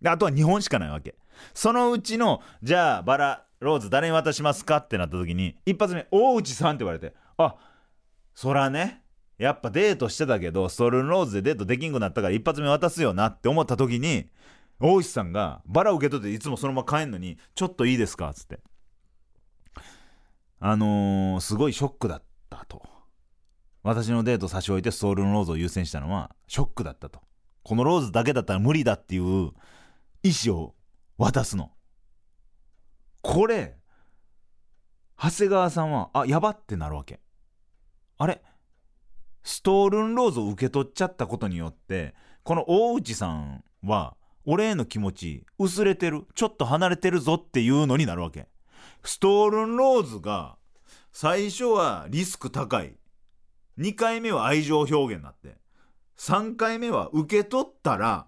[0.02, 1.15] で、あとは2本しかないわけ。
[1.54, 7.56] そのうちの、じゃあ、バラ、ローズ誰に渡しますかってなった時に、一発目、大内さんって言われて、あ、
[8.36, 9.04] そらね、
[9.38, 14.30] やっぱデートしてたけど、ストールンローズでデートできんくなったから一発目渡すよなって思った時に、
[14.80, 18.60] 大内さんがバラ受け取っていつもそのまま帰んのに、ちょっといいですかっつって。
[20.65, 22.82] あのー、すごいショックだったと。
[23.84, 27.19] 私のデート差し置いてストールのローズを優先したのはショックだったと。
[27.63, 29.52] このローズだけだったら無理だっていう
[30.23, 30.73] 意思を
[31.17, 31.71] 渡すの。
[33.21, 33.76] これ、
[35.21, 37.19] 長谷川さんは、あ、やばってなるわけ。
[38.17, 38.41] あれ？
[39.43, 48.47] ストールンローズを受け取っちゃったことによって、この大内さんは、俺への気持ち薄れてる、ちょっと離れてるぞっていうのになるわけ。
[49.04, 50.58] ストールンローズが
[51.12, 52.98] 最初はリスク高い。
[53.78, 55.58] 2回目は愛情表現になって。
[56.18, 58.28] 3回目は受け取ったら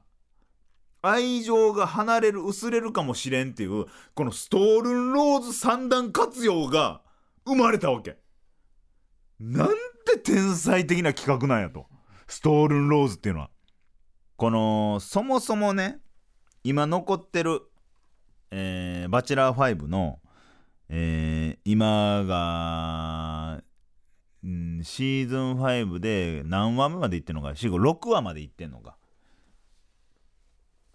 [1.06, 3.86] 愛情が離れる、薄れるかもしれんっていう、
[4.16, 7.02] このストールンローズ三段活用が
[7.46, 8.18] 生まれたわけ。
[9.40, 9.68] なん
[10.06, 11.86] て天才的な企画なんやと。
[12.28, 13.52] ストールンローズっていうのは。
[14.36, 16.00] この、そもそもね、
[16.64, 17.62] 今残ってる、
[18.50, 20.20] えー、バチェラー5の
[20.90, 23.64] えー、今が、
[24.44, 28.98] うん、シーズン5で何話目までいってんのか、6話までいってんのか。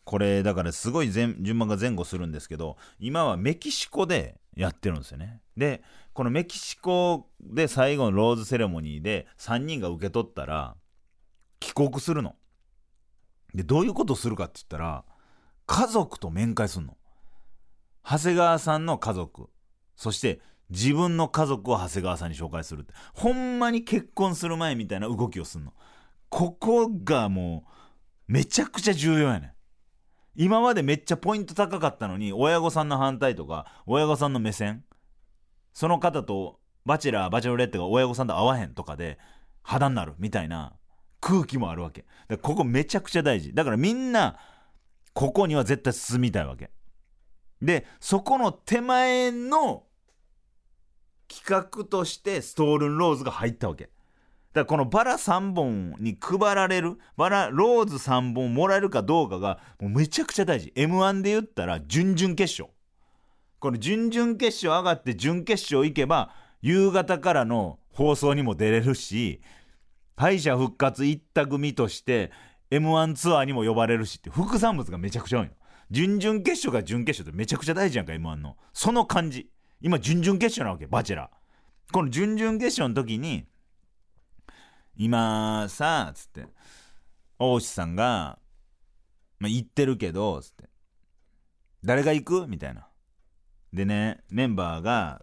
[0.05, 5.41] これ、だからすごい順番が前後するんですけど、今はメキシコでやってるんですよね。
[5.57, 10.77] で、このメキシコで最後のローズセレモニーで3人が受け取ったら、
[11.61, 12.35] 帰国するの。
[13.55, 15.05] で、どういうことするかって言ったら、
[15.67, 16.97] 家族と面会するの。
[18.05, 19.51] 長谷川さんの家族、
[20.01, 22.95] そして自分の家族を長谷川さんに紹介するって。
[23.13, 25.75] ほんまに結婚する前みたいな動きをすんの。
[26.31, 27.67] ここがも
[28.27, 29.53] う、めちゃくちゃ重要やねん。
[30.37, 34.85] 今までめっちゃポイント高かったのに、親御さんの反対とか、親御さんの目線、
[35.75, 39.19] その方とバチェラー、バチェロレッテが親御さんと会わへんとかで、
[39.63, 40.73] 肌になるみたいな
[41.21, 42.07] 空気もあるわけ。
[42.41, 43.53] ここめちゃくちゃ大事。
[43.53, 44.39] だからみんな、
[45.13, 46.71] ここには絶対進みたいわけ。
[47.61, 49.85] で、そこの手前の
[51.31, 53.85] 企画としてストールンローズが入ったわけ。
[53.85, 53.93] だか
[54.55, 60.73] らこのバラ3本に配られる、バラ、ローズ3本もらえるかどうかがもうめちゃくちゃ大事。
[60.75, 62.69] M1 で言ったら準々決勝。
[63.61, 69.41] この準々決勝上がって準決勝行けば夕方からの放送にも出れるし、
[70.17, 72.33] 敗者復活一った組として
[72.71, 75.53] M1 ツアーにも呼ばれるしって副産物がめちゃくちゃ多いの。
[75.91, 78.57] 準々決勝が準決勝ってめちゃくちゃ大事やんか、M1 の。
[78.73, 79.49] その感じ。
[79.81, 81.93] 今、準々決勝なわけ、バチェラー。
[81.93, 83.47] この準々決勝の時に、
[84.97, 86.47] 今さ、つって、
[87.39, 88.39] 大石さんが、
[89.39, 90.69] まあ、言ってるけど、つって、
[91.83, 92.47] 誰が行く？
[92.47, 92.87] みたいな。
[93.73, 95.23] でね、メンバーが、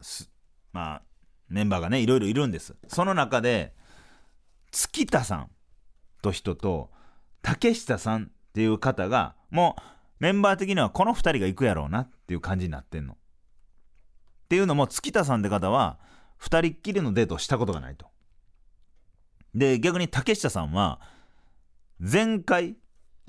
[0.74, 1.02] まあ、
[1.50, 2.76] メンバーがね、いろいろいるんです。
[2.88, 3.76] その中で、
[4.72, 5.52] 月田さん
[6.22, 6.92] と人と、
[7.44, 9.82] 竹下さんっていう方が、もう、
[10.20, 13.16] メンバー的にはこの2人が行くやろうなっていう感じになってんの。
[14.48, 16.00] っていうのも、月田さんって方は、
[16.38, 18.08] 二人っきりのデートをしたことがないと。
[19.54, 21.02] で、逆に竹下さんは、
[22.00, 22.78] 前回、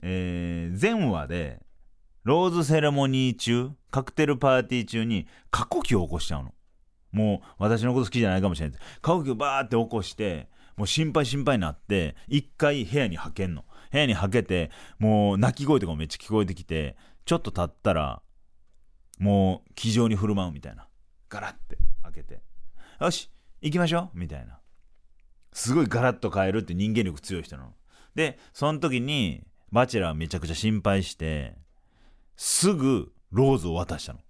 [0.02, 1.60] えー、前話で、
[2.22, 6.54] ローズセレモニー中、カクテルパーティー中に過呼吸を起こしちゃうの。
[7.12, 18.22] もう私のこと好きじゃないかもしれない顔をバーって起こしてもう心配心配になって一回部屋にはけんの部屋にはけてもう泣き声とかもめっちゃ聞こえてきてちょっと経ったら
[19.18, 20.87] もう気丈に振る舞うみたいな
[21.28, 22.40] ガラッて開けて
[23.00, 24.58] よし行きましょうみたいな。
[25.52, 27.74] すごいガラッと変えるって人間力強い人なの。
[28.14, 31.56] でその時にバチェラーめちゃくちゃ心配して
[32.36, 34.20] すぐローズを渡したの。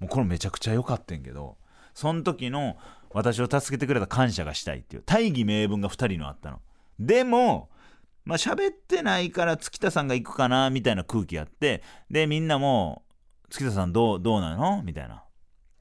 [0.00, 1.56] もうこれめちゃくちゃ良かったんけど
[1.94, 2.76] その時の
[3.10, 6.60] 私を助けてくれた感謝がしたいっていう大義名分が2人のあったの。
[6.98, 7.70] でも
[8.24, 13.04] まあ喋ってないから月田さんが行くかなみたいな空気あってでみんなも
[13.48, 14.82] 月田さんどうどうなの？
[14.82, 15.22] みたいな。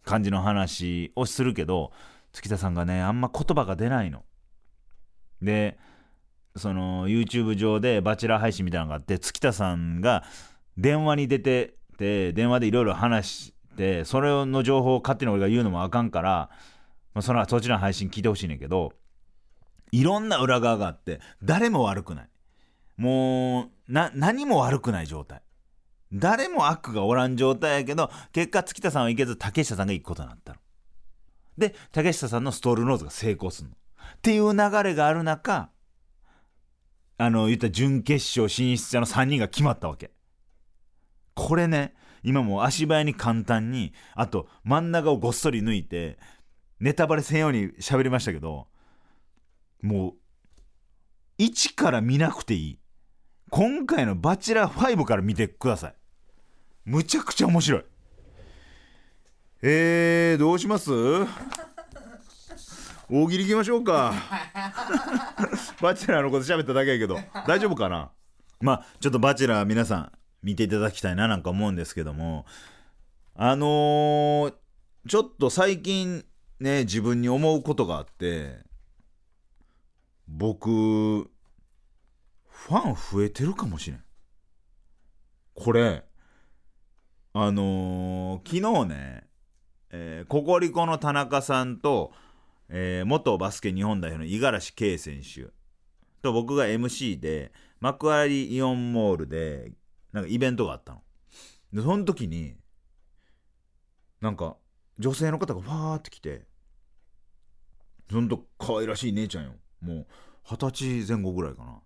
[0.06, 1.91] 感じの話をするけど
[2.32, 4.24] 月田さんがねあんま言葉が出ないの。
[5.41, 5.78] で
[6.56, 10.24] その YouTube 上でバチェラー配信みたいなのがあって月田さんが
[10.78, 16.50] 電話に出てて電話でいろいろ話してそれの情報を勝手に俺が言うのもあかんから、
[17.13, 18.94] まあ、そのそっちの配信聞いてほしいねんけど
[19.91, 22.30] いろんな裏側があって誰も悪くない。
[22.98, 25.41] もうな何も悪くない状態。
[26.13, 30.60] 誰も悪がおらん状態やけど結果月田さんは行けず竹下さんが行くことになったの。
[31.58, 33.76] で竹下さんのストールノーズが成功するの。
[33.76, 35.70] っていう流れがある中
[37.18, 40.12] あの言った準決勝進出者の3人が決まったわけ。
[41.34, 46.18] これね今もう足早に簡単にあと真ん中をごっそり抜いて
[46.80, 48.68] ネタバレせんように喋りましたけど
[49.82, 50.13] もう
[51.38, 52.80] 一から見なくていい。
[53.56, 55.96] 今回の「バチェラー5」から見てください。
[56.84, 57.86] むちゃくちゃ面白い。
[59.62, 60.91] えー、どうします？
[63.10, 64.13] 大喜利いきましょうか。
[65.82, 67.18] バチェラーのこと喋っただけやけど。
[67.48, 68.12] 大丈夫かな？
[68.60, 70.12] まあちょっとバチェラー皆さん
[70.44, 72.46] 見ていただきたいななんか思うんですけども。
[73.36, 74.54] あのー、
[75.08, 76.26] ちょっと最近
[76.60, 78.58] ね自分に思うことがあって
[80.28, 81.30] 僕
[82.56, 84.04] ファン増えてるかもしれん。
[85.54, 86.04] これ
[87.34, 89.28] あのー昨日ね、
[89.91, 92.12] えーココリコの田中さんと、
[92.70, 95.52] えー元バスケ日本代表の五十嵐圭選手
[96.22, 99.74] と僕が MC で幕張イオンモールで
[100.12, 101.02] なんかイベントがあったの。
[101.74, 102.56] でその時に
[104.22, 104.56] なんか
[104.98, 106.46] 女性の方がファーって来て
[108.12, 109.52] ほんと可愛らしい姉ちゃんよ。
[109.82, 110.08] もう
[110.44, 111.82] 二十歳前後ぐらいかな。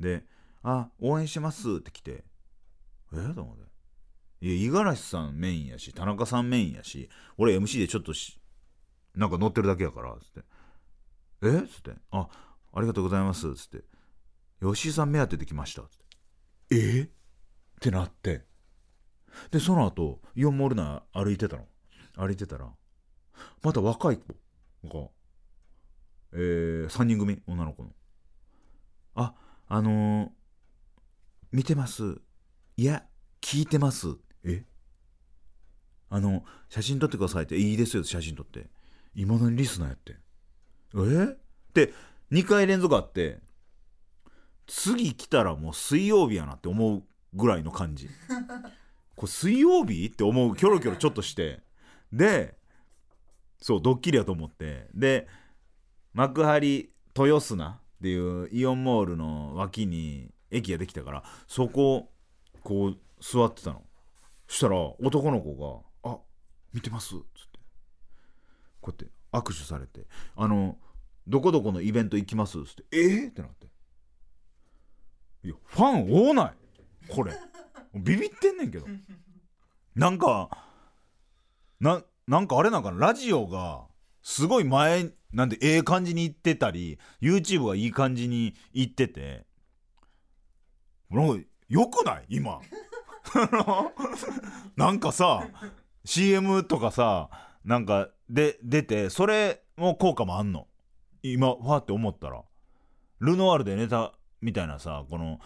[0.00, 0.24] で
[0.62, 2.24] 「あ応援してます」って来て。
[3.12, 3.64] え、と思って。
[4.42, 8.40] いや五十嵐さんメインやし田中さんメインやし俺 MC でちょっとし
[9.14, 10.42] なんか乗ってるだけやからつって
[11.44, 11.62] 「え？
[11.62, 12.28] っ?」つって「あ
[12.72, 13.84] ありがとうございます」つって
[14.64, 16.06] 「吉井さん目当てで来ました」つって
[16.74, 17.02] 「え？
[17.02, 17.08] っ
[17.80, 18.46] てなって。
[19.50, 21.68] でその後イオンモール内歩いてたの。
[22.16, 22.68] 歩いてたら
[23.62, 24.34] また若い子
[24.88, 25.10] が
[26.32, 27.90] えー、3人組女の子の。
[29.14, 29.34] あ
[29.72, 30.28] あのー、
[31.52, 32.20] 見てます。
[32.76, 33.04] いや
[33.40, 34.16] 聞いてます。
[34.42, 34.64] え？
[36.08, 37.56] あの写真撮ってくださいって。
[37.56, 38.68] いいですよ写真撮って。
[39.14, 40.16] いまだにリスナーやって
[40.96, 41.34] え？
[41.34, 41.94] って
[42.32, 43.38] 2回連続あって
[44.66, 48.08] 次来たらもう水曜日やなって思うぐらいの感じ。
[49.14, 51.62] これ水曜日って思うキョロキョロちょっとして。
[52.12, 52.58] で
[53.58, 54.88] そうドッキリやと思って。
[54.94, 55.28] で
[56.12, 62.12] 幕張豊砂っていうイオンモールの脇に駅ができたからそこを
[62.64, 63.82] こう座ってたの。
[64.48, 66.18] そしたら男の子が「あ
[66.72, 67.60] 見てます」っつって。
[68.80, 70.78] こうやって握手されて「あの
[71.28, 73.26] どこどこのイベント行きます」っつって「え？
[73.26, 73.66] ー?」ってなって
[75.44, 77.12] いやファン多ない？
[77.12, 77.32] これ。
[77.94, 78.86] ビビってんねんけど。
[79.94, 80.48] なんか
[81.80, 83.08] ななんかあれなんかな？
[83.08, 83.84] ラジオが
[84.22, 89.46] すごい前なんでええ感じにいってたり YouTube がいい感じにいってて。
[91.10, 92.24] なんかよくない？
[92.28, 92.60] 今。
[94.76, 95.46] なんかさ
[96.04, 97.28] CM とかさ
[97.64, 100.66] なんかで出てそれも効果もあんの？
[101.22, 102.42] 今ファって思ったら。
[103.20, 105.38] ルノワールでネタみたいなさこの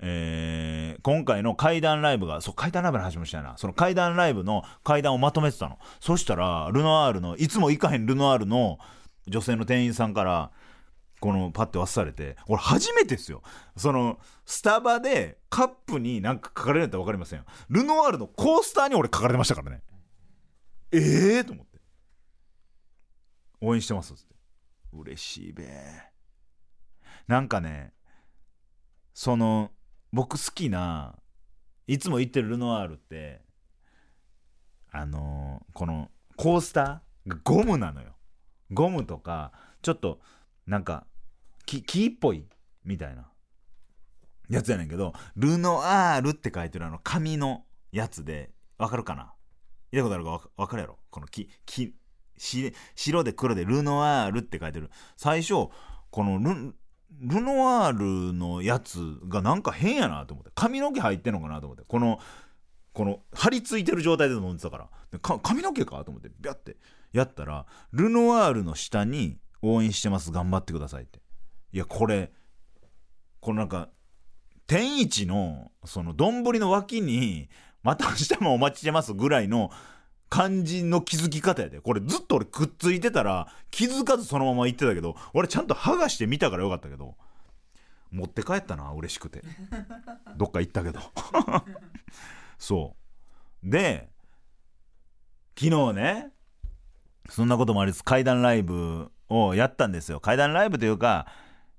[0.00, 3.56] えー今回の怪談ライブがそう怪談ライブの話もしたいな。
[3.58, 5.78] その怪談ライブの怪談をまとめてたの。
[6.00, 8.78] そしたらルノワールのいつも行かへんルノワールの
[9.28, 10.50] 女性の店員さんから
[11.20, 13.42] このパッて忘されて俺初めてですよ。
[13.76, 17.44] そのスタバでカップになんか書かれるったら分かりませんよ。
[17.68, 19.82] ルノワールのコースターに俺書かれてましたからね。
[20.90, 21.78] ええー、と思って。
[23.60, 24.24] 応援してますって。
[24.92, 25.68] 嬉しいべ
[27.28, 27.92] なんかね
[29.14, 29.70] その
[30.12, 31.14] 僕好きな
[31.86, 33.42] いつも行ってるルノワールって
[34.92, 37.30] あのーこのコースター？
[37.30, 38.16] がゴムなのよ。
[38.72, 39.52] ゴムとか
[39.82, 40.20] ちょっと
[40.66, 41.06] なんか
[41.64, 42.46] 木木っぽい
[42.84, 43.28] みたいな
[44.48, 49.32] やつやねんけどルノアールって書いてるあの紙のやつでわかるかな？
[49.92, 50.50] 見たことあるか？
[50.56, 50.98] わかるやろ？
[51.10, 51.94] この木木
[52.36, 54.90] 白で黒でルノアールって書いてる。
[55.16, 55.68] 最初
[56.10, 56.74] このル
[57.20, 60.52] ルノアールのやつがなんか変やなと思って。
[60.54, 61.84] 髪の毛入ってんのかなと思って。
[61.86, 62.20] この
[62.92, 65.18] この張り付いてる状態で飲んでたから。
[65.18, 66.76] か髪の毛かと思ってビャって
[67.12, 71.20] やったらルノワールの下に応援してます頑張ってくださいって。
[71.72, 72.32] いやこれ
[73.40, 73.88] このなんか
[74.66, 77.48] 天一のその丼の脇に
[77.82, 79.70] また明日もお待ちしてますぐらいの
[80.28, 81.80] 感じの気づき方やで。
[81.80, 87.14] これずっと俺くっついてたら気づかずそのまま言ってたけど俺ちゃんと剥がしてみたからよかったけど
[88.10, 89.42] 持って帰ったな嬉しくて。
[90.36, 91.00] どっか行ったけど。
[92.58, 92.96] そ
[93.64, 93.70] う。
[93.70, 94.08] で
[95.58, 96.28] 昨日ね
[97.28, 100.20] そんなこともありつつ怪談ライブをやったんですよ。
[100.20, 101.26] 怪談ライブというか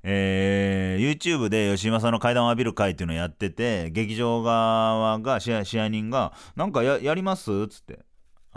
[0.03, 8.05] えー、YouTube で吉島さんの階段を浴びる会っていうのをやってて劇場側が試合試合人が「なんかややります?」っつって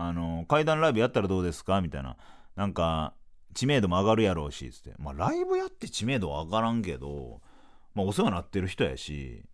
[0.01, 1.81] あの階段ライブやったらどうですか？
[1.81, 2.17] みたいな。
[2.57, 3.15] なんか
[3.55, 4.95] 知名度も上がるやろうしつって。
[4.99, 7.41] まあライブやって知名度は上がらんけど、
[7.95, 9.45] まあ、お世話になってる人やし。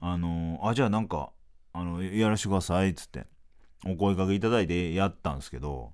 [0.00, 1.30] あのあじゃあなんか
[1.72, 3.26] あのやらしてくださいつって。
[3.86, 5.92] お声かけいただいてやったんですけど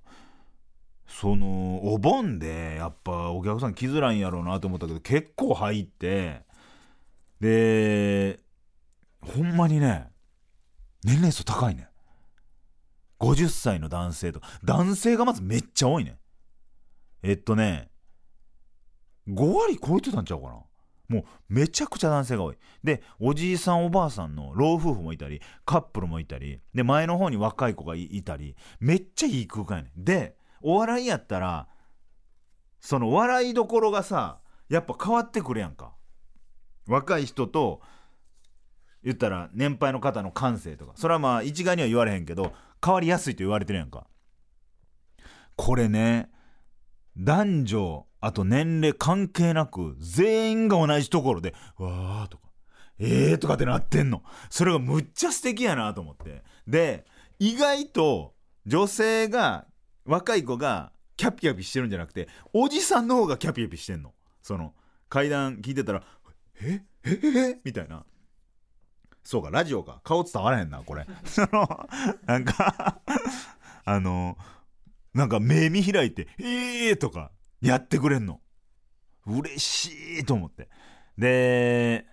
[1.05, 6.43] そのお盆でやっぱお客さん来づらいんやろうなと思ったけど結構入って
[7.41, 8.39] で
[9.21, 10.07] ほんまにね
[11.03, 11.89] 年齢層高いね
[13.21, 14.41] 50歳の男性と。
[14.63, 16.17] 男性がまずめっちゃ多いね。
[17.23, 17.89] えっとね
[19.27, 20.55] 5割超えてたんちゃうかな。
[21.07, 22.57] もうめちゃくちゃ男性が多い。
[22.83, 30.03] でおじいさんおばあさんの老夫婦もいたりカップルもいたりで前の方に若い子がいたりめっちゃいい空間やねん。
[30.03, 31.67] でお笑いやったら
[32.79, 35.93] その笑いどころがさやっぱ変わってくるやんか。
[36.87, 37.81] 若い人と
[39.03, 40.93] 言ったら年配の方の感性とか。
[40.95, 42.53] それはまあ一概には言われへんけど
[42.83, 44.07] 変わりやすいと言われてるやんか。
[45.55, 46.29] これね
[47.17, 52.49] 男女あと年齢関係なく全員が同じところで「わー」とか
[52.99, 54.23] 「えー」とかってなってんの。
[54.49, 56.43] それがむっちゃ素敵やなと思って。
[56.67, 57.05] で
[57.39, 59.65] 意外と女性が
[60.05, 64.13] 若い子がキャピキャピしてるんじゃなくておじさんの方がキャピキャピしてんの。
[64.41, 64.73] その
[65.09, 66.03] 階段聞いてたら
[66.61, 68.05] 「えええみたいな。
[69.23, 70.01] そうかラジオか。
[70.03, 71.05] 顔伝わらへんなこれ。
[71.25, 71.87] その
[72.25, 73.01] なんか
[73.85, 74.37] あの
[75.13, 78.41] なんか目見開いて「ええー!」とかやってくれんの。
[79.25, 80.69] 嬉しいと思って。
[81.17, 82.05] で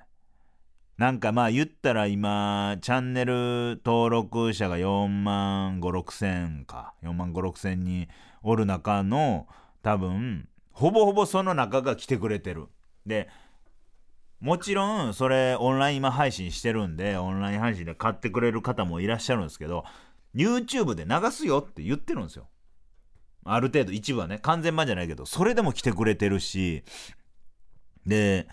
[0.98, 6.94] なんかまあ言ったら今チャンネル登録者が4万5 6千か。
[7.02, 8.08] 4万5 6千人
[8.42, 9.46] おる中の
[9.82, 12.66] 多分ほぼほぼその中が来てくれてる。
[13.06, 13.28] で
[14.40, 19.84] もちろんそれオンライン今配信してるんでオンライン配信で買ってくれる方もいらっしゃるんですけど
[20.34, 22.48] YouTube で流すよって言ってるんですよ。
[23.44, 24.38] ある程度一部はね。
[24.40, 26.84] 完全版じゃないけどそれでも来てくれてるし。
[28.06, 28.46] で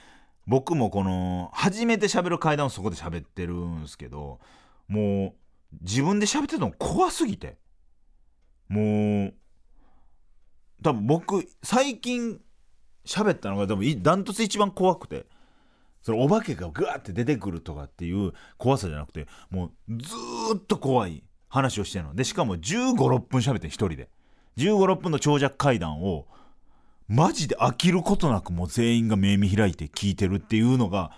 [0.48, 4.40] 僕もこの初めて喋る階段をそこで喋ってるんですけど
[4.88, 5.34] も
[5.74, 7.58] う自分で喋ってたの怖すぎて。
[8.68, 9.34] もう
[10.82, 12.40] 多分僕最近
[13.06, 15.28] 喋ったのが多分ダントツ一番怖くて。
[16.06, 20.14] そのお化けがグワーって出てくるとかっていう怖さじゃなくてもうず
[20.56, 22.14] っと怖い話をしてるの。
[22.14, 24.10] でしかも1 5 6分喋って一人で。
[24.58, 26.28] 1 5 6分の長尺階段を
[27.08, 31.10] マジで飽きることなくもう全員が目見開いて聞いてるっていうのが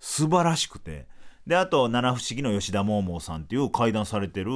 [0.00, 1.06] 素晴らしくて。
[1.46, 4.50] であと七不思議の吉田桃々さんっていう怪談されてる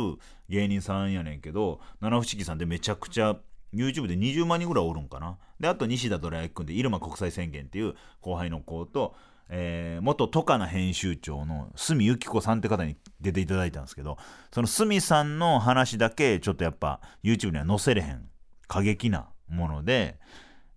[0.49, 3.37] 芸人さんやねんけど七不思議さんでめちゃくちゃ
[3.75, 5.39] YouTube で20万人ぐらいおるんかな。
[5.61, 9.15] であと西田ドラ焼君で入間国際宣言っていう後輩の子と、
[9.49, 14.19] えー、元トカナ編集長の角由紀子さんって方に出ていただいたんですけど
[14.53, 18.29] その角さんの話だけちょっとやっぱ YouTube には載せれへん
[18.67, 20.19] 過激なもので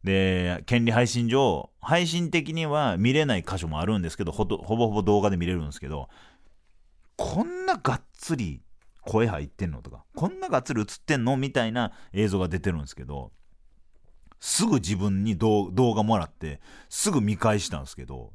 [0.04, 6.10] で、権利配信上、配信的には見れない箇所もあるんですけど、ほぼほぼ動画で見れるんですけど、
[7.18, 8.62] こんながっつり
[9.02, 13.32] 声入ってんのとか、こんながっつり映ってんのみたいな映像が出てるんですけど、
[14.40, 18.32] すぐ自分に動画もらって、すぐ見返したんですけど、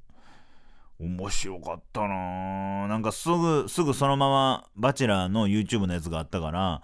[1.04, 2.88] 面白かったな。
[2.88, 6.82] なんかすぐ、すぐそのまま、バチェラーの YouTube のやつがあったから、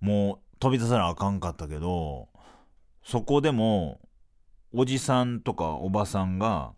[0.00, 2.28] もう飛び出さなあかんかったけど、
[3.04, 4.00] そこでも、
[4.72, 6.72] おじさんとかおばさんが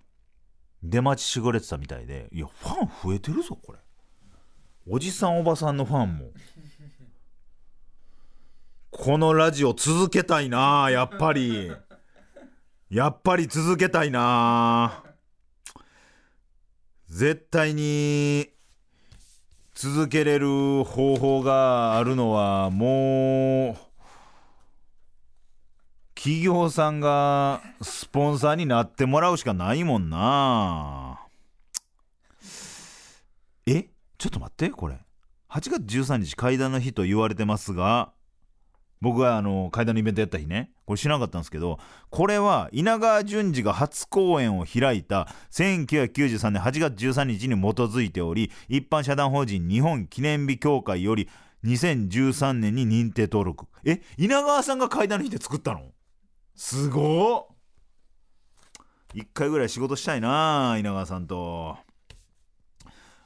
[0.82, 3.78] 出待ちしごれてたみたいでいやファン増えてるぞこれ。
[4.88, 6.26] おじさんおばさんのファンも。
[8.90, 11.72] このラジオ続けたいなやっぱり。
[12.90, 15.01] やっぱり続けたいな。
[17.12, 18.48] 絶対に
[19.74, 23.76] 続けれる方法があるのはもう
[26.14, 31.20] 企業さんがスポンサーになってもらうしかないもんな。
[33.66, 33.90] え？
[34.16, 34.94] ちょっと待ってこれ。
[35.50, 38.14] 8月13日階段の日と言われてますが
[39.02, 40.70] 僕があの階段のイベントやった日ね。
[40.86, 51.28] これ知らなかったんですけどこれは稲川淳二が初公演を開いた1993年8月13日に基づいており一般社団法人日本記念日協会より
[51.64, 53.66] 2013年に認定登録。
[53.84, 55.82] え稲川さんが階段の日で作ったの？
[56.54, 57.46] すごっ。
[59.14, 61.76] 一回ぐらい仕事したいな稲川さんと。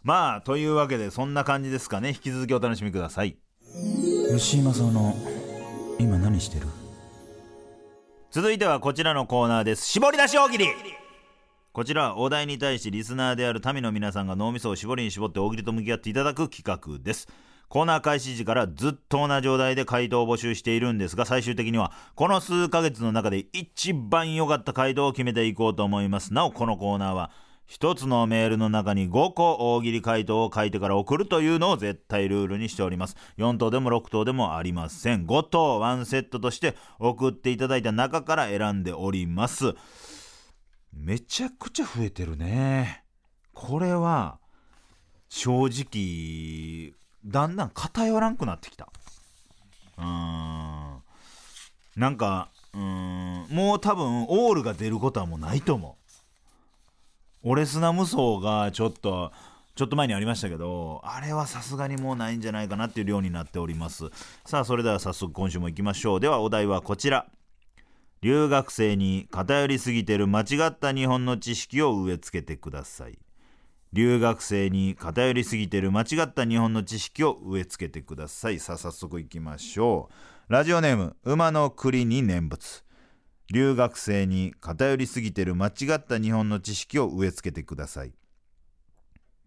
[0.03, 2.11] まあというわけでそんな感じですかね。
[2.11, 3.37] 引き続きお楽しみください。
[4.31, 5.36] 吉井正夫の
[5.99, 6.66] 今何してる？
[8.30, 9.86] 続いてはこちらのコーナーです。
[9.86, 10.66] 絞り出し大喜利。
[11.72, 17.28] こちらはお題に対しリスナーである民の皆さんが脳みそを絞りに絞って大喜利と向き合っていただく企画です。
[17.68, 26.34] コーナー開始時からずっと同じお題で回答を募集しているんですが最終的にはこの数ヶ月の中で一番良かった回答を決めていこうと思います。
[26.34, 27.30] なおこのコーナーは
[27.66, 33.16] 一つのメールの中に5個大喜利回答を書いてから送るというのを絶対ルールにしております。
[33.38, 35.26] 4等でも6等でもありません。
[35.26, 39.74] 5等ワンセットとして送っていただいた中から選んでおります。
[40.92, 43.04] めちゃくちゃ増えてるね。
[43.52, 44.38] これは
[45.28, 46.94] 正直
[47.24, 48.88] だんだん偏らんくなってきた。
[49.98, 51.02] うーん。
[51.96, 53.46] なんかうーん。
[53.50, 56.05] もう多分オールが出ることはもうないと思う。
[57.49, 59.30] オレスナ無双がちょっと
[59.76, 64.07] ちょっと前にありましたけどあれはさすがにもうないんじゃないかなっていう量になっております。
[64.44, 66.20] さあそれでは早速今週も行きましょう。
[66.20, 67.26] ではお題はこちら。
[68.20, 73.16] 留学生に偏りすぎてる間違った日本の知識を植え付けてください。
[73.92, 78.59] 留学生に偏りすぎてる間違った日本の知識を植え付けてください。
[78.59, 80.09] さあ早速行きましょ
[80.49, 80.53] う。
[80.53, 82.82] ラジオネーム馬の栗に念仏。
[83.53, 88.12] 留学生に偏りすぎてる間違った日本の知識を植え付けてください。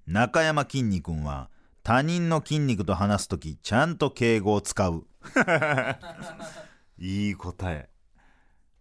[0.08, 1.50] 中山きんに君は
[1.84, 5.06] 他人の筋肉と話す時ちゃんと敬語を使う。
[6.97, 7.89] いい答え。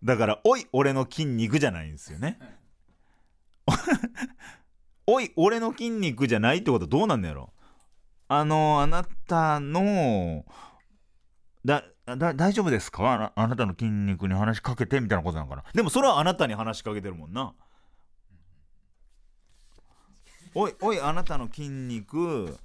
[0.03, 2.39] だから「おい俺の筋肉」じゃないんですよね。
[5.07, 7.53] おい俺の筋肉じゃないってことはどうなんだやろ。
[8.29, 10.45] あのあなたの
[11.65, 11.83] だ
[12.17, 13.33] だ大丈夫ですか？
[13.35, 15.65] あなたの筋肉に話しかけてみたいなことなのかな？
[15.75, 17.53] でもそれはあなたに話しかけてるもんな。
[20.55, 22.57] おいおいあなたの筋肉。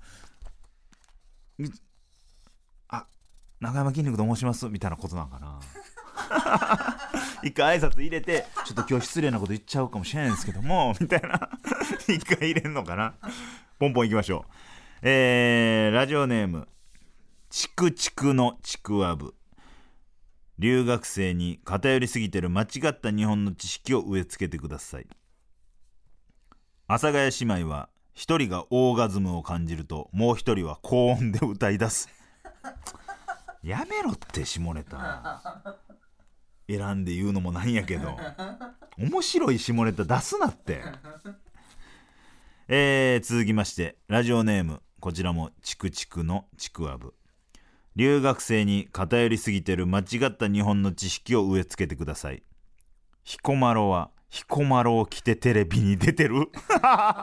[2.88, 3.06] あ
[3.60, 4.68] 中山筋肉と申します？
[4.70, 5.60] みたいなことなんかな？
[7.44, 11.50] 一回挨拶入れてちょっと今日失礼なこと言っちゃうかもしれないんですけどもみたいな。
[12.08, 13.16] 一回入れんのかな？
[13.80, 14.52] ポンポンいきましょう。
[15.02, 16.68] えー、ラジオネーム。
[17.56, 19.36] チクチクのちくわぶ。
[20.58, 25.08] 留学生に偏りすぎてる間違った日本の知識を植え付けてください。
[26.88, 32.10] 阿佐ヶ谷姉妹は一人がオーガズムを感じるともう一人は高音で歌い出す。
[33.62, 35.62] やめろって下ネタ。
[36.68, 38.18] 選んで言うのもなんやけど。
[38.98, 40.82] 面白い下ネタ出すなって。
[42.68, 47.14] えー、続きましてラジオネームこちらもチクチクのちくわぶ。
[47.96, 52.44] 留学生に偏りすぎてる間違った日本の知識を植え付けてください。
[53.24, 56.48] 彦摩呂は彦摩呂を着てテレビに出てる。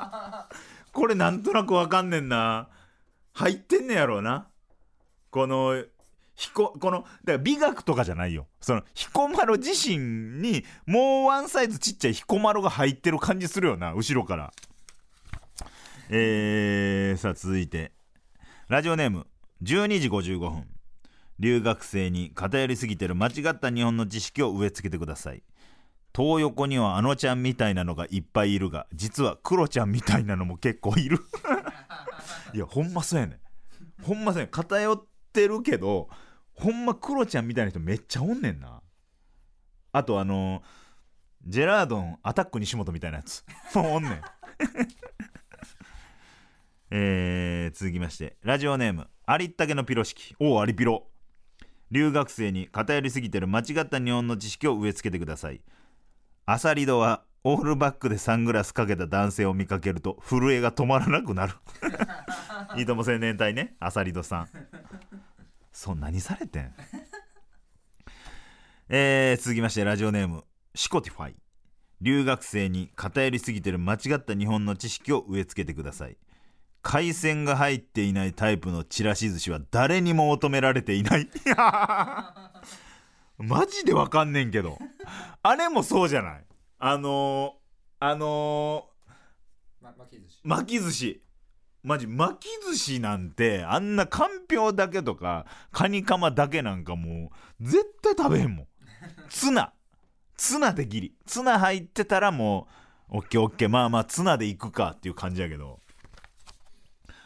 [0.93, 2.69] これなんとなくわかんねんな。
[3.33, 4.49] 入ってんねやろうな。
[5.31, 5.85] この
[6.37, 8.47] 彦このだから美学とかじゃないよ。
[8.61, 9.99] その彦摩呂自身
[10.41, 14.53] にもうワンサイズちっちゃい彦摩呂が入ってる感じするよな後ろから。
[16.11, 17.93] えー、さあ続いて。
[18.69, 19.27] ラジオネーム
[19.63, 20.65] 12時55分
[21.39, 25.43] 留学生に偏りすぎてる間違った日本の知識を植え付けてください。
[26.15, 31.19] 東横にはあのちゃんみたいなのがいっぱいいるが実はクロちゃんみたいなのも結構いる。
[32.53, 34.03] いやほんまそうやねん。
[34.03, 34.51] ほんまそうやねん。
[34.51, 36.09] 偏ってるけど
[36.53, 38.83] ほんまクロちゃんみたいな人めっちゃおんねんな。
[39.93, 40.63] あとあの
[41.47, 43.45] ジェラードンアタック西本みたいなやつ
[43.75, 44.23] もうおんねん。
[46.93, 51.07] えー、続きましてラジオネームありったけのピロ式おおありピロ。
[51.93, 55.61] 留学生に偏りすぎてる間違った日本の知識を植え付けてください。
[56.47, 61.55] アサリドはオールバックでサングラスかけた男性を見かけると震えが止まらなくなる。
[62.77, 64.49] いいとも青年隊ねアサリドさん。
[65.73, 66.75] そう何されてん？
[68.89, 71.37] えー続きましてラジオネームシコティファイ。
[72.01, 76.17] 留学生に偏りすぎてる間違った日本の知識を植え付けてください。
[76.83, 81.29] 海鮮が入っていないタイプのちらし寿司は誰にも求められていない。
[83.39, 84.79] マジでわかんねんけど。
[85.43, 86.45] あれもそうじゃない。
[86.79, 88.89] あのー、あの
[89.81, 90.41] ま、巻き寿司。
[90.45, 91.23] ー、巻き寿司。
[91.83, 98.67] マジ巻き寿司なんてあんなかんぴょうだけとかカニカマだけなんかもう絶対食べへんもん。
[99.31, 99.73] ツナ。
[100.37, 101.15] ツナでギリ。
[101.27, 102.69] ツナ入ってたらも
[103.11, 103.69] うオッケーオッケー。
[103.69, 105.80] まあまあツナでいくかっていう感じやけど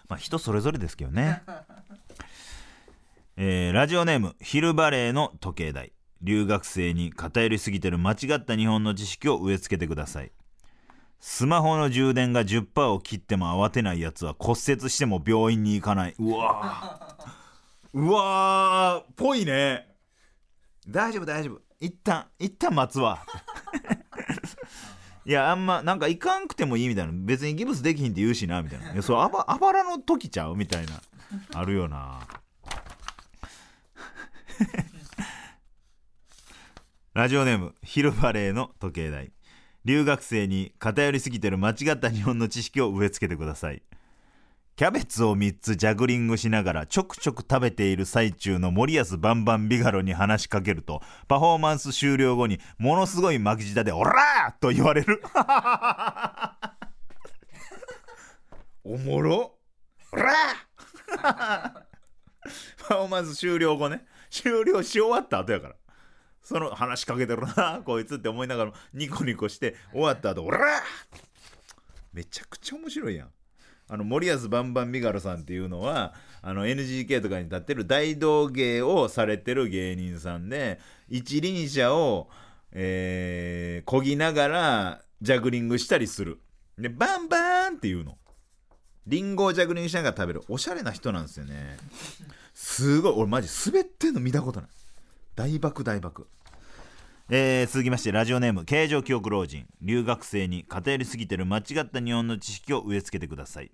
[0.08, 1.42] まあ人それぞれですけどね。
[3.36, 5.92] えーラジオネームヒルバレーの時計台。
[6.22, 10.32] 留学生に偏りすぎてる間違った日本の知識を植え付けてください。
[11.20, 16.14] スマホの充電が10%を切っても慌てないやつは骨折しても病院に行かない。
[16.18, 17.30] うわー。
[18.00, 19.12] うわー。
[19.16, 19.86] ぽいね。
[20.88, 21.60] 大丈夫大丈夫。
[21.80, 23.24] 一旦一旦待つわ
[25.26, 27.12] いやあんまなんか行かんくてもいいみたいな。
[27.14, 28.92] 別にギブスできひんって言うしなみたいな。
[28.92, 31.00] いやそうあばあばらの時ちゃうみたいな。
[31.54, 32.20] あるよな。
[37.14, 39.32] ラジオネームヒルバレーの時計台。
[39.84, 43.82] 留学生に偏りすぎてる間違った日本の知識を植え付けてください。
[44.76, 55.22] キャベツを3つジャグリングしながらちょくちょく食べている最中の森保バンバンビガロに話しかけるとパフォーマンス終了後にものすごい巻き舌で「オラー!」と言われる。
[58.82, 59.56] おもろ。
[60.10, 61.14] オラー。
[61.22, 61.84] パ
[62.88, 64.04] フォーマンス終了後ね。
[64.28, 65.76] 終了し終わった後やから。
[66.42, 70.62] その話しかけてるなこいつって思いながらニコニコして終わった後オラー。
[72.12, 73.30] めちゃくちゃ面白いやん。
[73.88, 82.28] あの森保バンバンビガロさんっていうのはあの NGK とかに立ってる大道芸をされてる芸人さんで一輪車を
[82.74, 86.40] えー、漕ぎながらジャグリングしたりする。
[86.76, 88.18] でバンバーンっていうの。
[89.06, 90.42] リンゴをジャグリングしながら食べる。
[90.48, 91.76] おしゃれな人なんですよね。
[92.52, 93.12] すごい。
[93.16, 94.70] 俺マジ滑ってんの見たことない。
[95.36, 96.26] 大爆大爆。
[97.30, 99.66] えー続きましてラジオネーム形状記憶老人。
[99.80, 103.70] 留学生に偏りすぎてる間違った日本の知識を植え付けてください。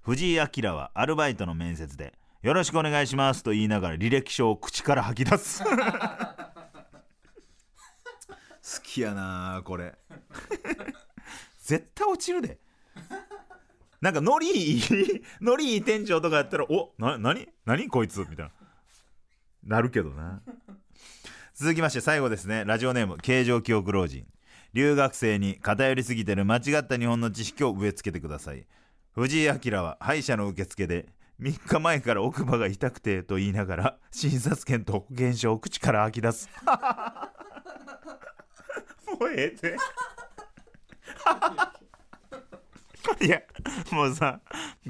[0.00, 5.62] 藤井明はアルバイトの面接で「よろしくお願いします」と言いながら履歴書を口から吐き出す。
[5.68, 5.68] 好
[8.82, 9.94] きやなこれ。
[11.60, 12.58] 絶対落ちるで。
[14.00, 14.82] なんかノリいい
[15.42, 17.48] ノリいい店長とかやったら「おな何？
[17.66, 17.88] 何？
[17.88, 18.50] こいつ」みたいな。
[19.62, 20.42] なるけどな。
[21.54, 22.64] 続きまして最後ですね。
[22.66, 24.24] ラジオネーム形状記憶老人。
[24.72, 28.64] 留学生に偏りすぎてる間違った日本の知識を植え付けてください。
[29.14, 31.10] 藤井明は歯医者の受付で
[31.42, 36.48] 3日前から奥歯が痛くてと言いながら診察券と保険証を口から吐き出す。
[39.20, 39.76] もうええって。
[43.26, 43.42] いや
[43.90, 44.40] もうさ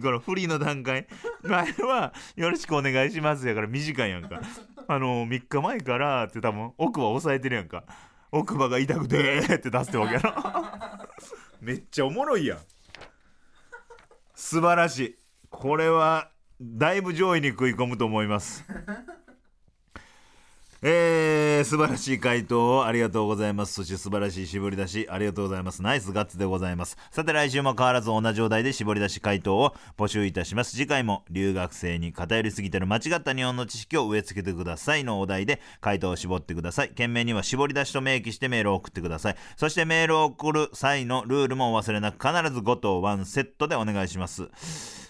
[0.01, 1.09] このフリーの段階。
[1.43, 4.41] 前は「よろしくお願いします」やから短いやんか。
[4.89, 7.85] あの3日前からって多分奥歯押さえてるやんか。
[8.31, 10.33] 奥歯が痛くて って出すってわけやろ。
[11.61, 12.59] めっちゃおもろいやん。
[14.35, 15.19] 素晴らしい。
[15.51, 16.31] これは
[16.61, 18.65] だいぶ上位に食い込むと思います。
[20.85, 23.75] えー、素晴らしい回答をありがとうございます。
[23.75, 25.81] そして素晴らしい絞り出しありがとうございます。
[25.81, 26.97] ナイスガッツでございます。
[27.13, 30.73] さて来週も変わらず同じお題で絞り出し回答を募集いたします。
[30.73, 36.89] 次回も留学生に偏りすぎてる間違った日本の知識を植え付けてくださいのお題で回答を絞ってください。
[36.89, 39.37] 件名には絞り出しと明記してメールを送ってください。
[39.57, 44.49] そしてメールを送る際のルールもお忘れなく必ず5と1セットでお願いします。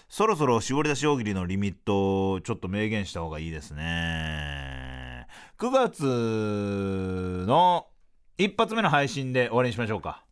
[0.07, 4.82] そろそろ絞り出し大喜利のリミットをちょっと明言した方がいいですね。
[5.57, 7.87] 9月の
[8.37, 10.25] 一発目の配信で終わりにしましょうか。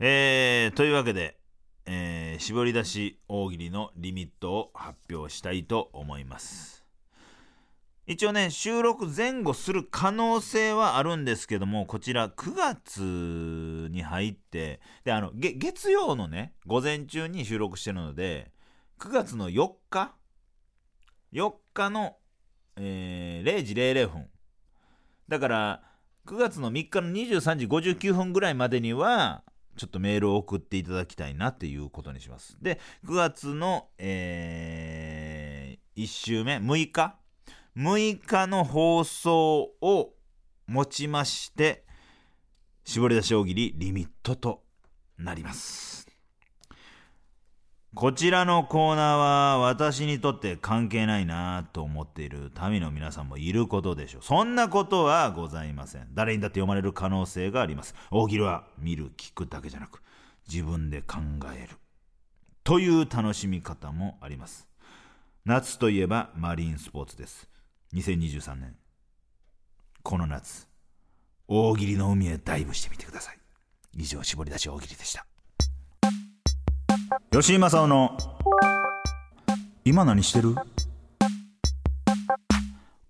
[0.00, 1.38] えー、というわけで、
[1.86, 6.84] えー絞り出し大喜利のリミットを発表したいと思います。
[8.04, 18.50] 一応ね、収録前後する可能性はあるんですけども、こちら9月に入って、で、あの、月曜のね、午前中に収録してるので、
[18.98, 20.16] 9月の4日
[21.32, 22.16] ?4 日の、
[22.76, 24.28] えー0時00分。
[25.28, 25.82] だから、
[26.26, 29.42] 9月の3日の23時59分ぐらいまでには、
[29.76, 32.56] ちょっとメールを送っていただきたいなっていうことにします。
[32.60, 37.16] で、9月の、え1週目、6日。
[37.76, 40.12] 6日の放送を
[40.66, 41.84] もちまして、
[42.84, 44.62] 絞り出し大喜利リミットと
[45.18, 46.01] なります。
[47.94, 54.22] こちらのコーナーは私にとって関係ないなと思っている民の皆さんもいることでしょう。
[54.22, 56.08] そんなことはございません。
[56.14, 57.94] 誰にだって読まれる可能性があります。
[58.10, 60.02] 大喜利は見る、聞くだけじゃなく、
[60.50, 61.18] 自分で考
[61.54, 61.76] える。
[62.64, 64.66] という楽しみ方もあります。
[65.44, 67.46] 夏といえばマリンスポーツです。
[67.92, 68.74] 2023年。
[70.02, 70.66] この夏、
[71.46, 73.38] 大喜利の海へダイブしてみてください。
[73.98, 75.26] 以上、絞り出し大喜利でした。
[77.30, 78.16] 吉井正夫の
[79.84, 80.54] 今何してる？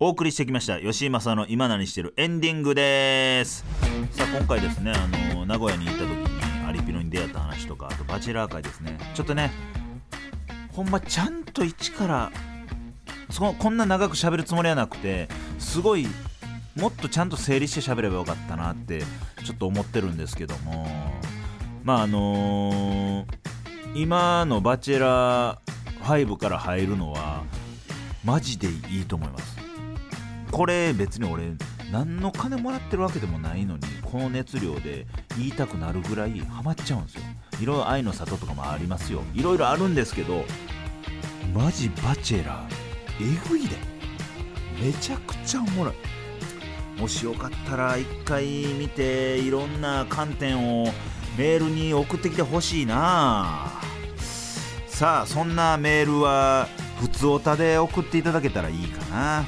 [0.01, 0.81] お送りしてきました。
[0.81, 2.13] 吉井正夫の今何してる？
[2.17, 3.65] エンディングです。
[4.11, 8.99] さあ今回ですねあの名古屋に行った時にアリピノに出会った話とかあとバチェラー会ですね。
[9.15, 9.53] ちょっとね
[10.73, 12.33] ほんまちゃんと一から
[13.31, 15.29] そこんな長く喋るつもりはなくて
[15.61, 16.09] すごい
[16.75, 19.03] もっとちゃんと整理して喋ればよかったなって
[19.45, 20.87] ちょっと思ってるんですけども。
[21.85, 23.27] まああの
[23.95, 27.43] 今の「バチェラー5」から入るのは
[28.25, 29.59] マジでいいと思います。
[30.51, 31.53] これ別に俺
[31.91, 37.23] 何の金もらってるわけでもないのにこの熱量で言いたくなるぐらいハマっちゃうんですよ。
[37.61, 39.23] いろいろ愛の里とかもありますよ。
[39.35, 40.45] いろいろあるんですけど
[41.55, 43.77] マジバチェラーえぐいで。
[44.83, 45.95] めちゃくちゃおもろい。
[46.99, 50.87] もしよかったら一回見ていろんな観点を
[51.37, 53.82] メールに送ってきてほしいな。
[54.93, 56.69] さあそんなメールは
[57.01, 59.45] 普通おたで送っていただけたらいいかな。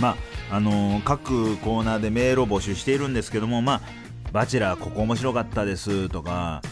[0.00, 0.16] ま
[0.50, 3.80] ああのー各コーナーでメールを募集しているんですけどもまあ
[4.32, 6.62] 「バチェラーここ面白かったです」とか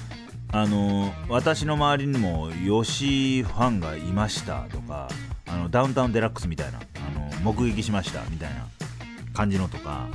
[0.50, 5.08] あのー私の周りにも吉井ファンがいましたとか
[5.46, 8.66] あのダウンタウンデラックスみたいなあの目撃しましたみたいな
[9.34, 10.08] 感じのとか、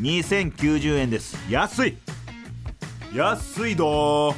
[0.00, 1.36] 2090円です。
[1.48, 1.96] 安い。
[3.14, 4.34] 安いどー。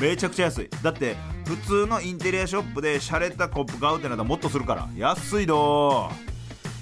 [0.00, 0.70] めちゃくちゃ安い。
[0.82, 4.88] だって普通のインテリアショップで洒落たコップ買うってなったらもっとするから。
[4.96, 6.10] 安いど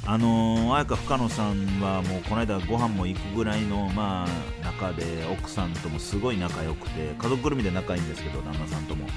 [0.09, 9.09] あのー、綾香深野さんはもうこの間ご飯も行くぐらいのまあ中で奥さんともすごい仲良くて家族ぐるみで仲いいんですけど旦那さんとも。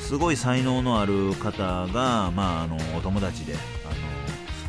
[0.00, 3.54] すごい才能のある方がまああのお友達で。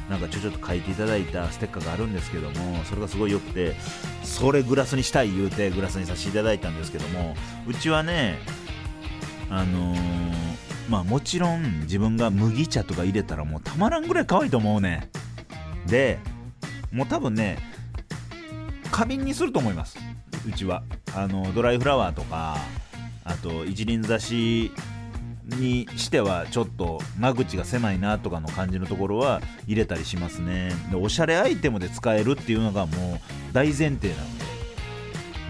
[0.09, 3.75] なんかちょちょっと書いていただいたステッカーがあるんですけどもそれがすごい良くて
[4.23, 7.35] それグラスにしたい言うてグラスにさせていただいたんですけども
[7.67, 8.37] うちはね
[9.49, 10.35] あのー
[10.89, 15.09] まあもちろん自分が麦茶とか入れたらもうたまらんぐらい可愛いと思うね
[15.87, 16.19] で
[16.91, 17.57] もう多分ね
[18.91, 19.97] 花瓶にすると思います。
[20.47, 20.83] うちは。
[21.13, 22.57] あのドライフラワーとか
[23.25, 24.71] あと一輪挿し
[25.45, 30.71] にしてはちょっと間口が狭いなとかの感じのところは入れたりしますね。
[30.89, 33.19] でおしゃれアイテムで使えるっていうのがもう
[33.53, 34.45] 大前提なので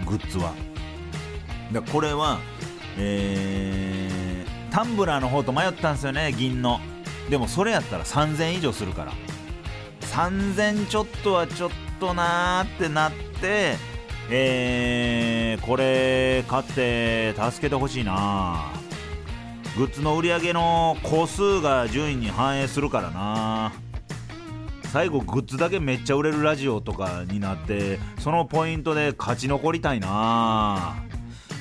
[0.06, 0.52] グッズは。
[1.72, 2.38] だこれは
[2.98, 6.80] えータンブラーの方と迷ったんですよね銀の。
[7.30, 9.12] でもそれやったら3000以上するから。
[10.00, 11.70] 3000ちょっとはちょっ
[12.00, 13.76] となーってなって
[14.30, 18.85] えーこれ買って助けてほしいなあ
[19.76, 23.72] グッズの売り上げの個数が順位に反映するからな。
[24.92, 30.96] 最後グッズだけめっちゃ売れるラジオとかになってそのポイントで勝ち残りたいな。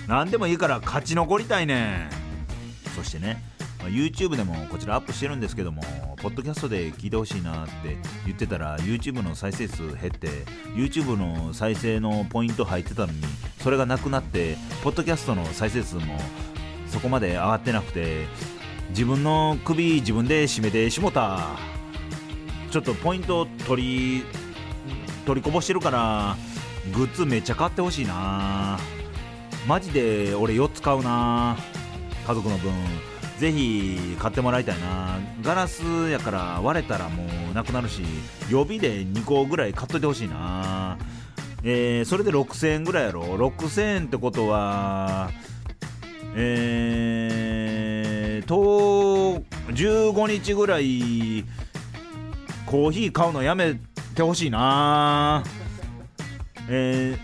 [0.08, 2.10] 何でもいいから勝ち残りたいね
[2.96, 3.42] そしてね、
[3.84, 5.82] YouTube でもこちらアップしてるんですけども
[6.22, 10.30] ポッドキャストで聞いてほしいなって言ってたら YouTube の再生数減って
[10.76, 13.22] YouTube の再生のポイント入ってたのに
[13.60, 16.18] それがなくなってポッドキャストの再生数も
[16.88, 18.26] そこまで上がってなくて
[18.90, 21.58] 自分の首自分で締めてしもた。
[22.72, 24.24] ちょっとポイント取り
[25.26, 26.36] 取りこぼしてるから
[26.94, 28.78] グッズめっちゃ買ってほしいな。
[29.68, 31.58] マジで俺4つ買うな
[32.28, 32.74] 家族の分。
[33.40, 35.18] ぜひ買ってもらいたいな。
[35.42, 38.02] ガラスやから割れたらもうなくなるし
[38.50, 40.98] 予備で2個ぐらい買っといてほしいな。
[41.64, 43.24] えーそれで6000円ぐらいやろ。
[43.24, 45.32] 6000円ってことは
[46.38, 51.46] えー、と15日ぐらい
[52.66, 53.76] コーヒー買うのやめ
[54.16, 55.44] てほしいな。
[56.68, 57.18] え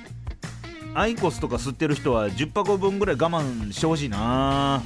[0.93, 4.82] ー、アイコスとか吸ってる人は10箱分ぐらい我慢してほしいな。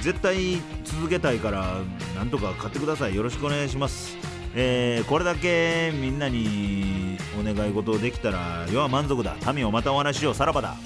[0.00, 1.80] 絶対続けたいから
[2.16, 3.14] なんとか買ってください。
[3.14, 4.16] よろしくお願いします。
[4.54, 9.36] えーこれだけみんなにお願い事できたら世は満足だ。
[9.52, 10.34] 民をまたお話ししよう。
[10.34, 10.76] さらばだ。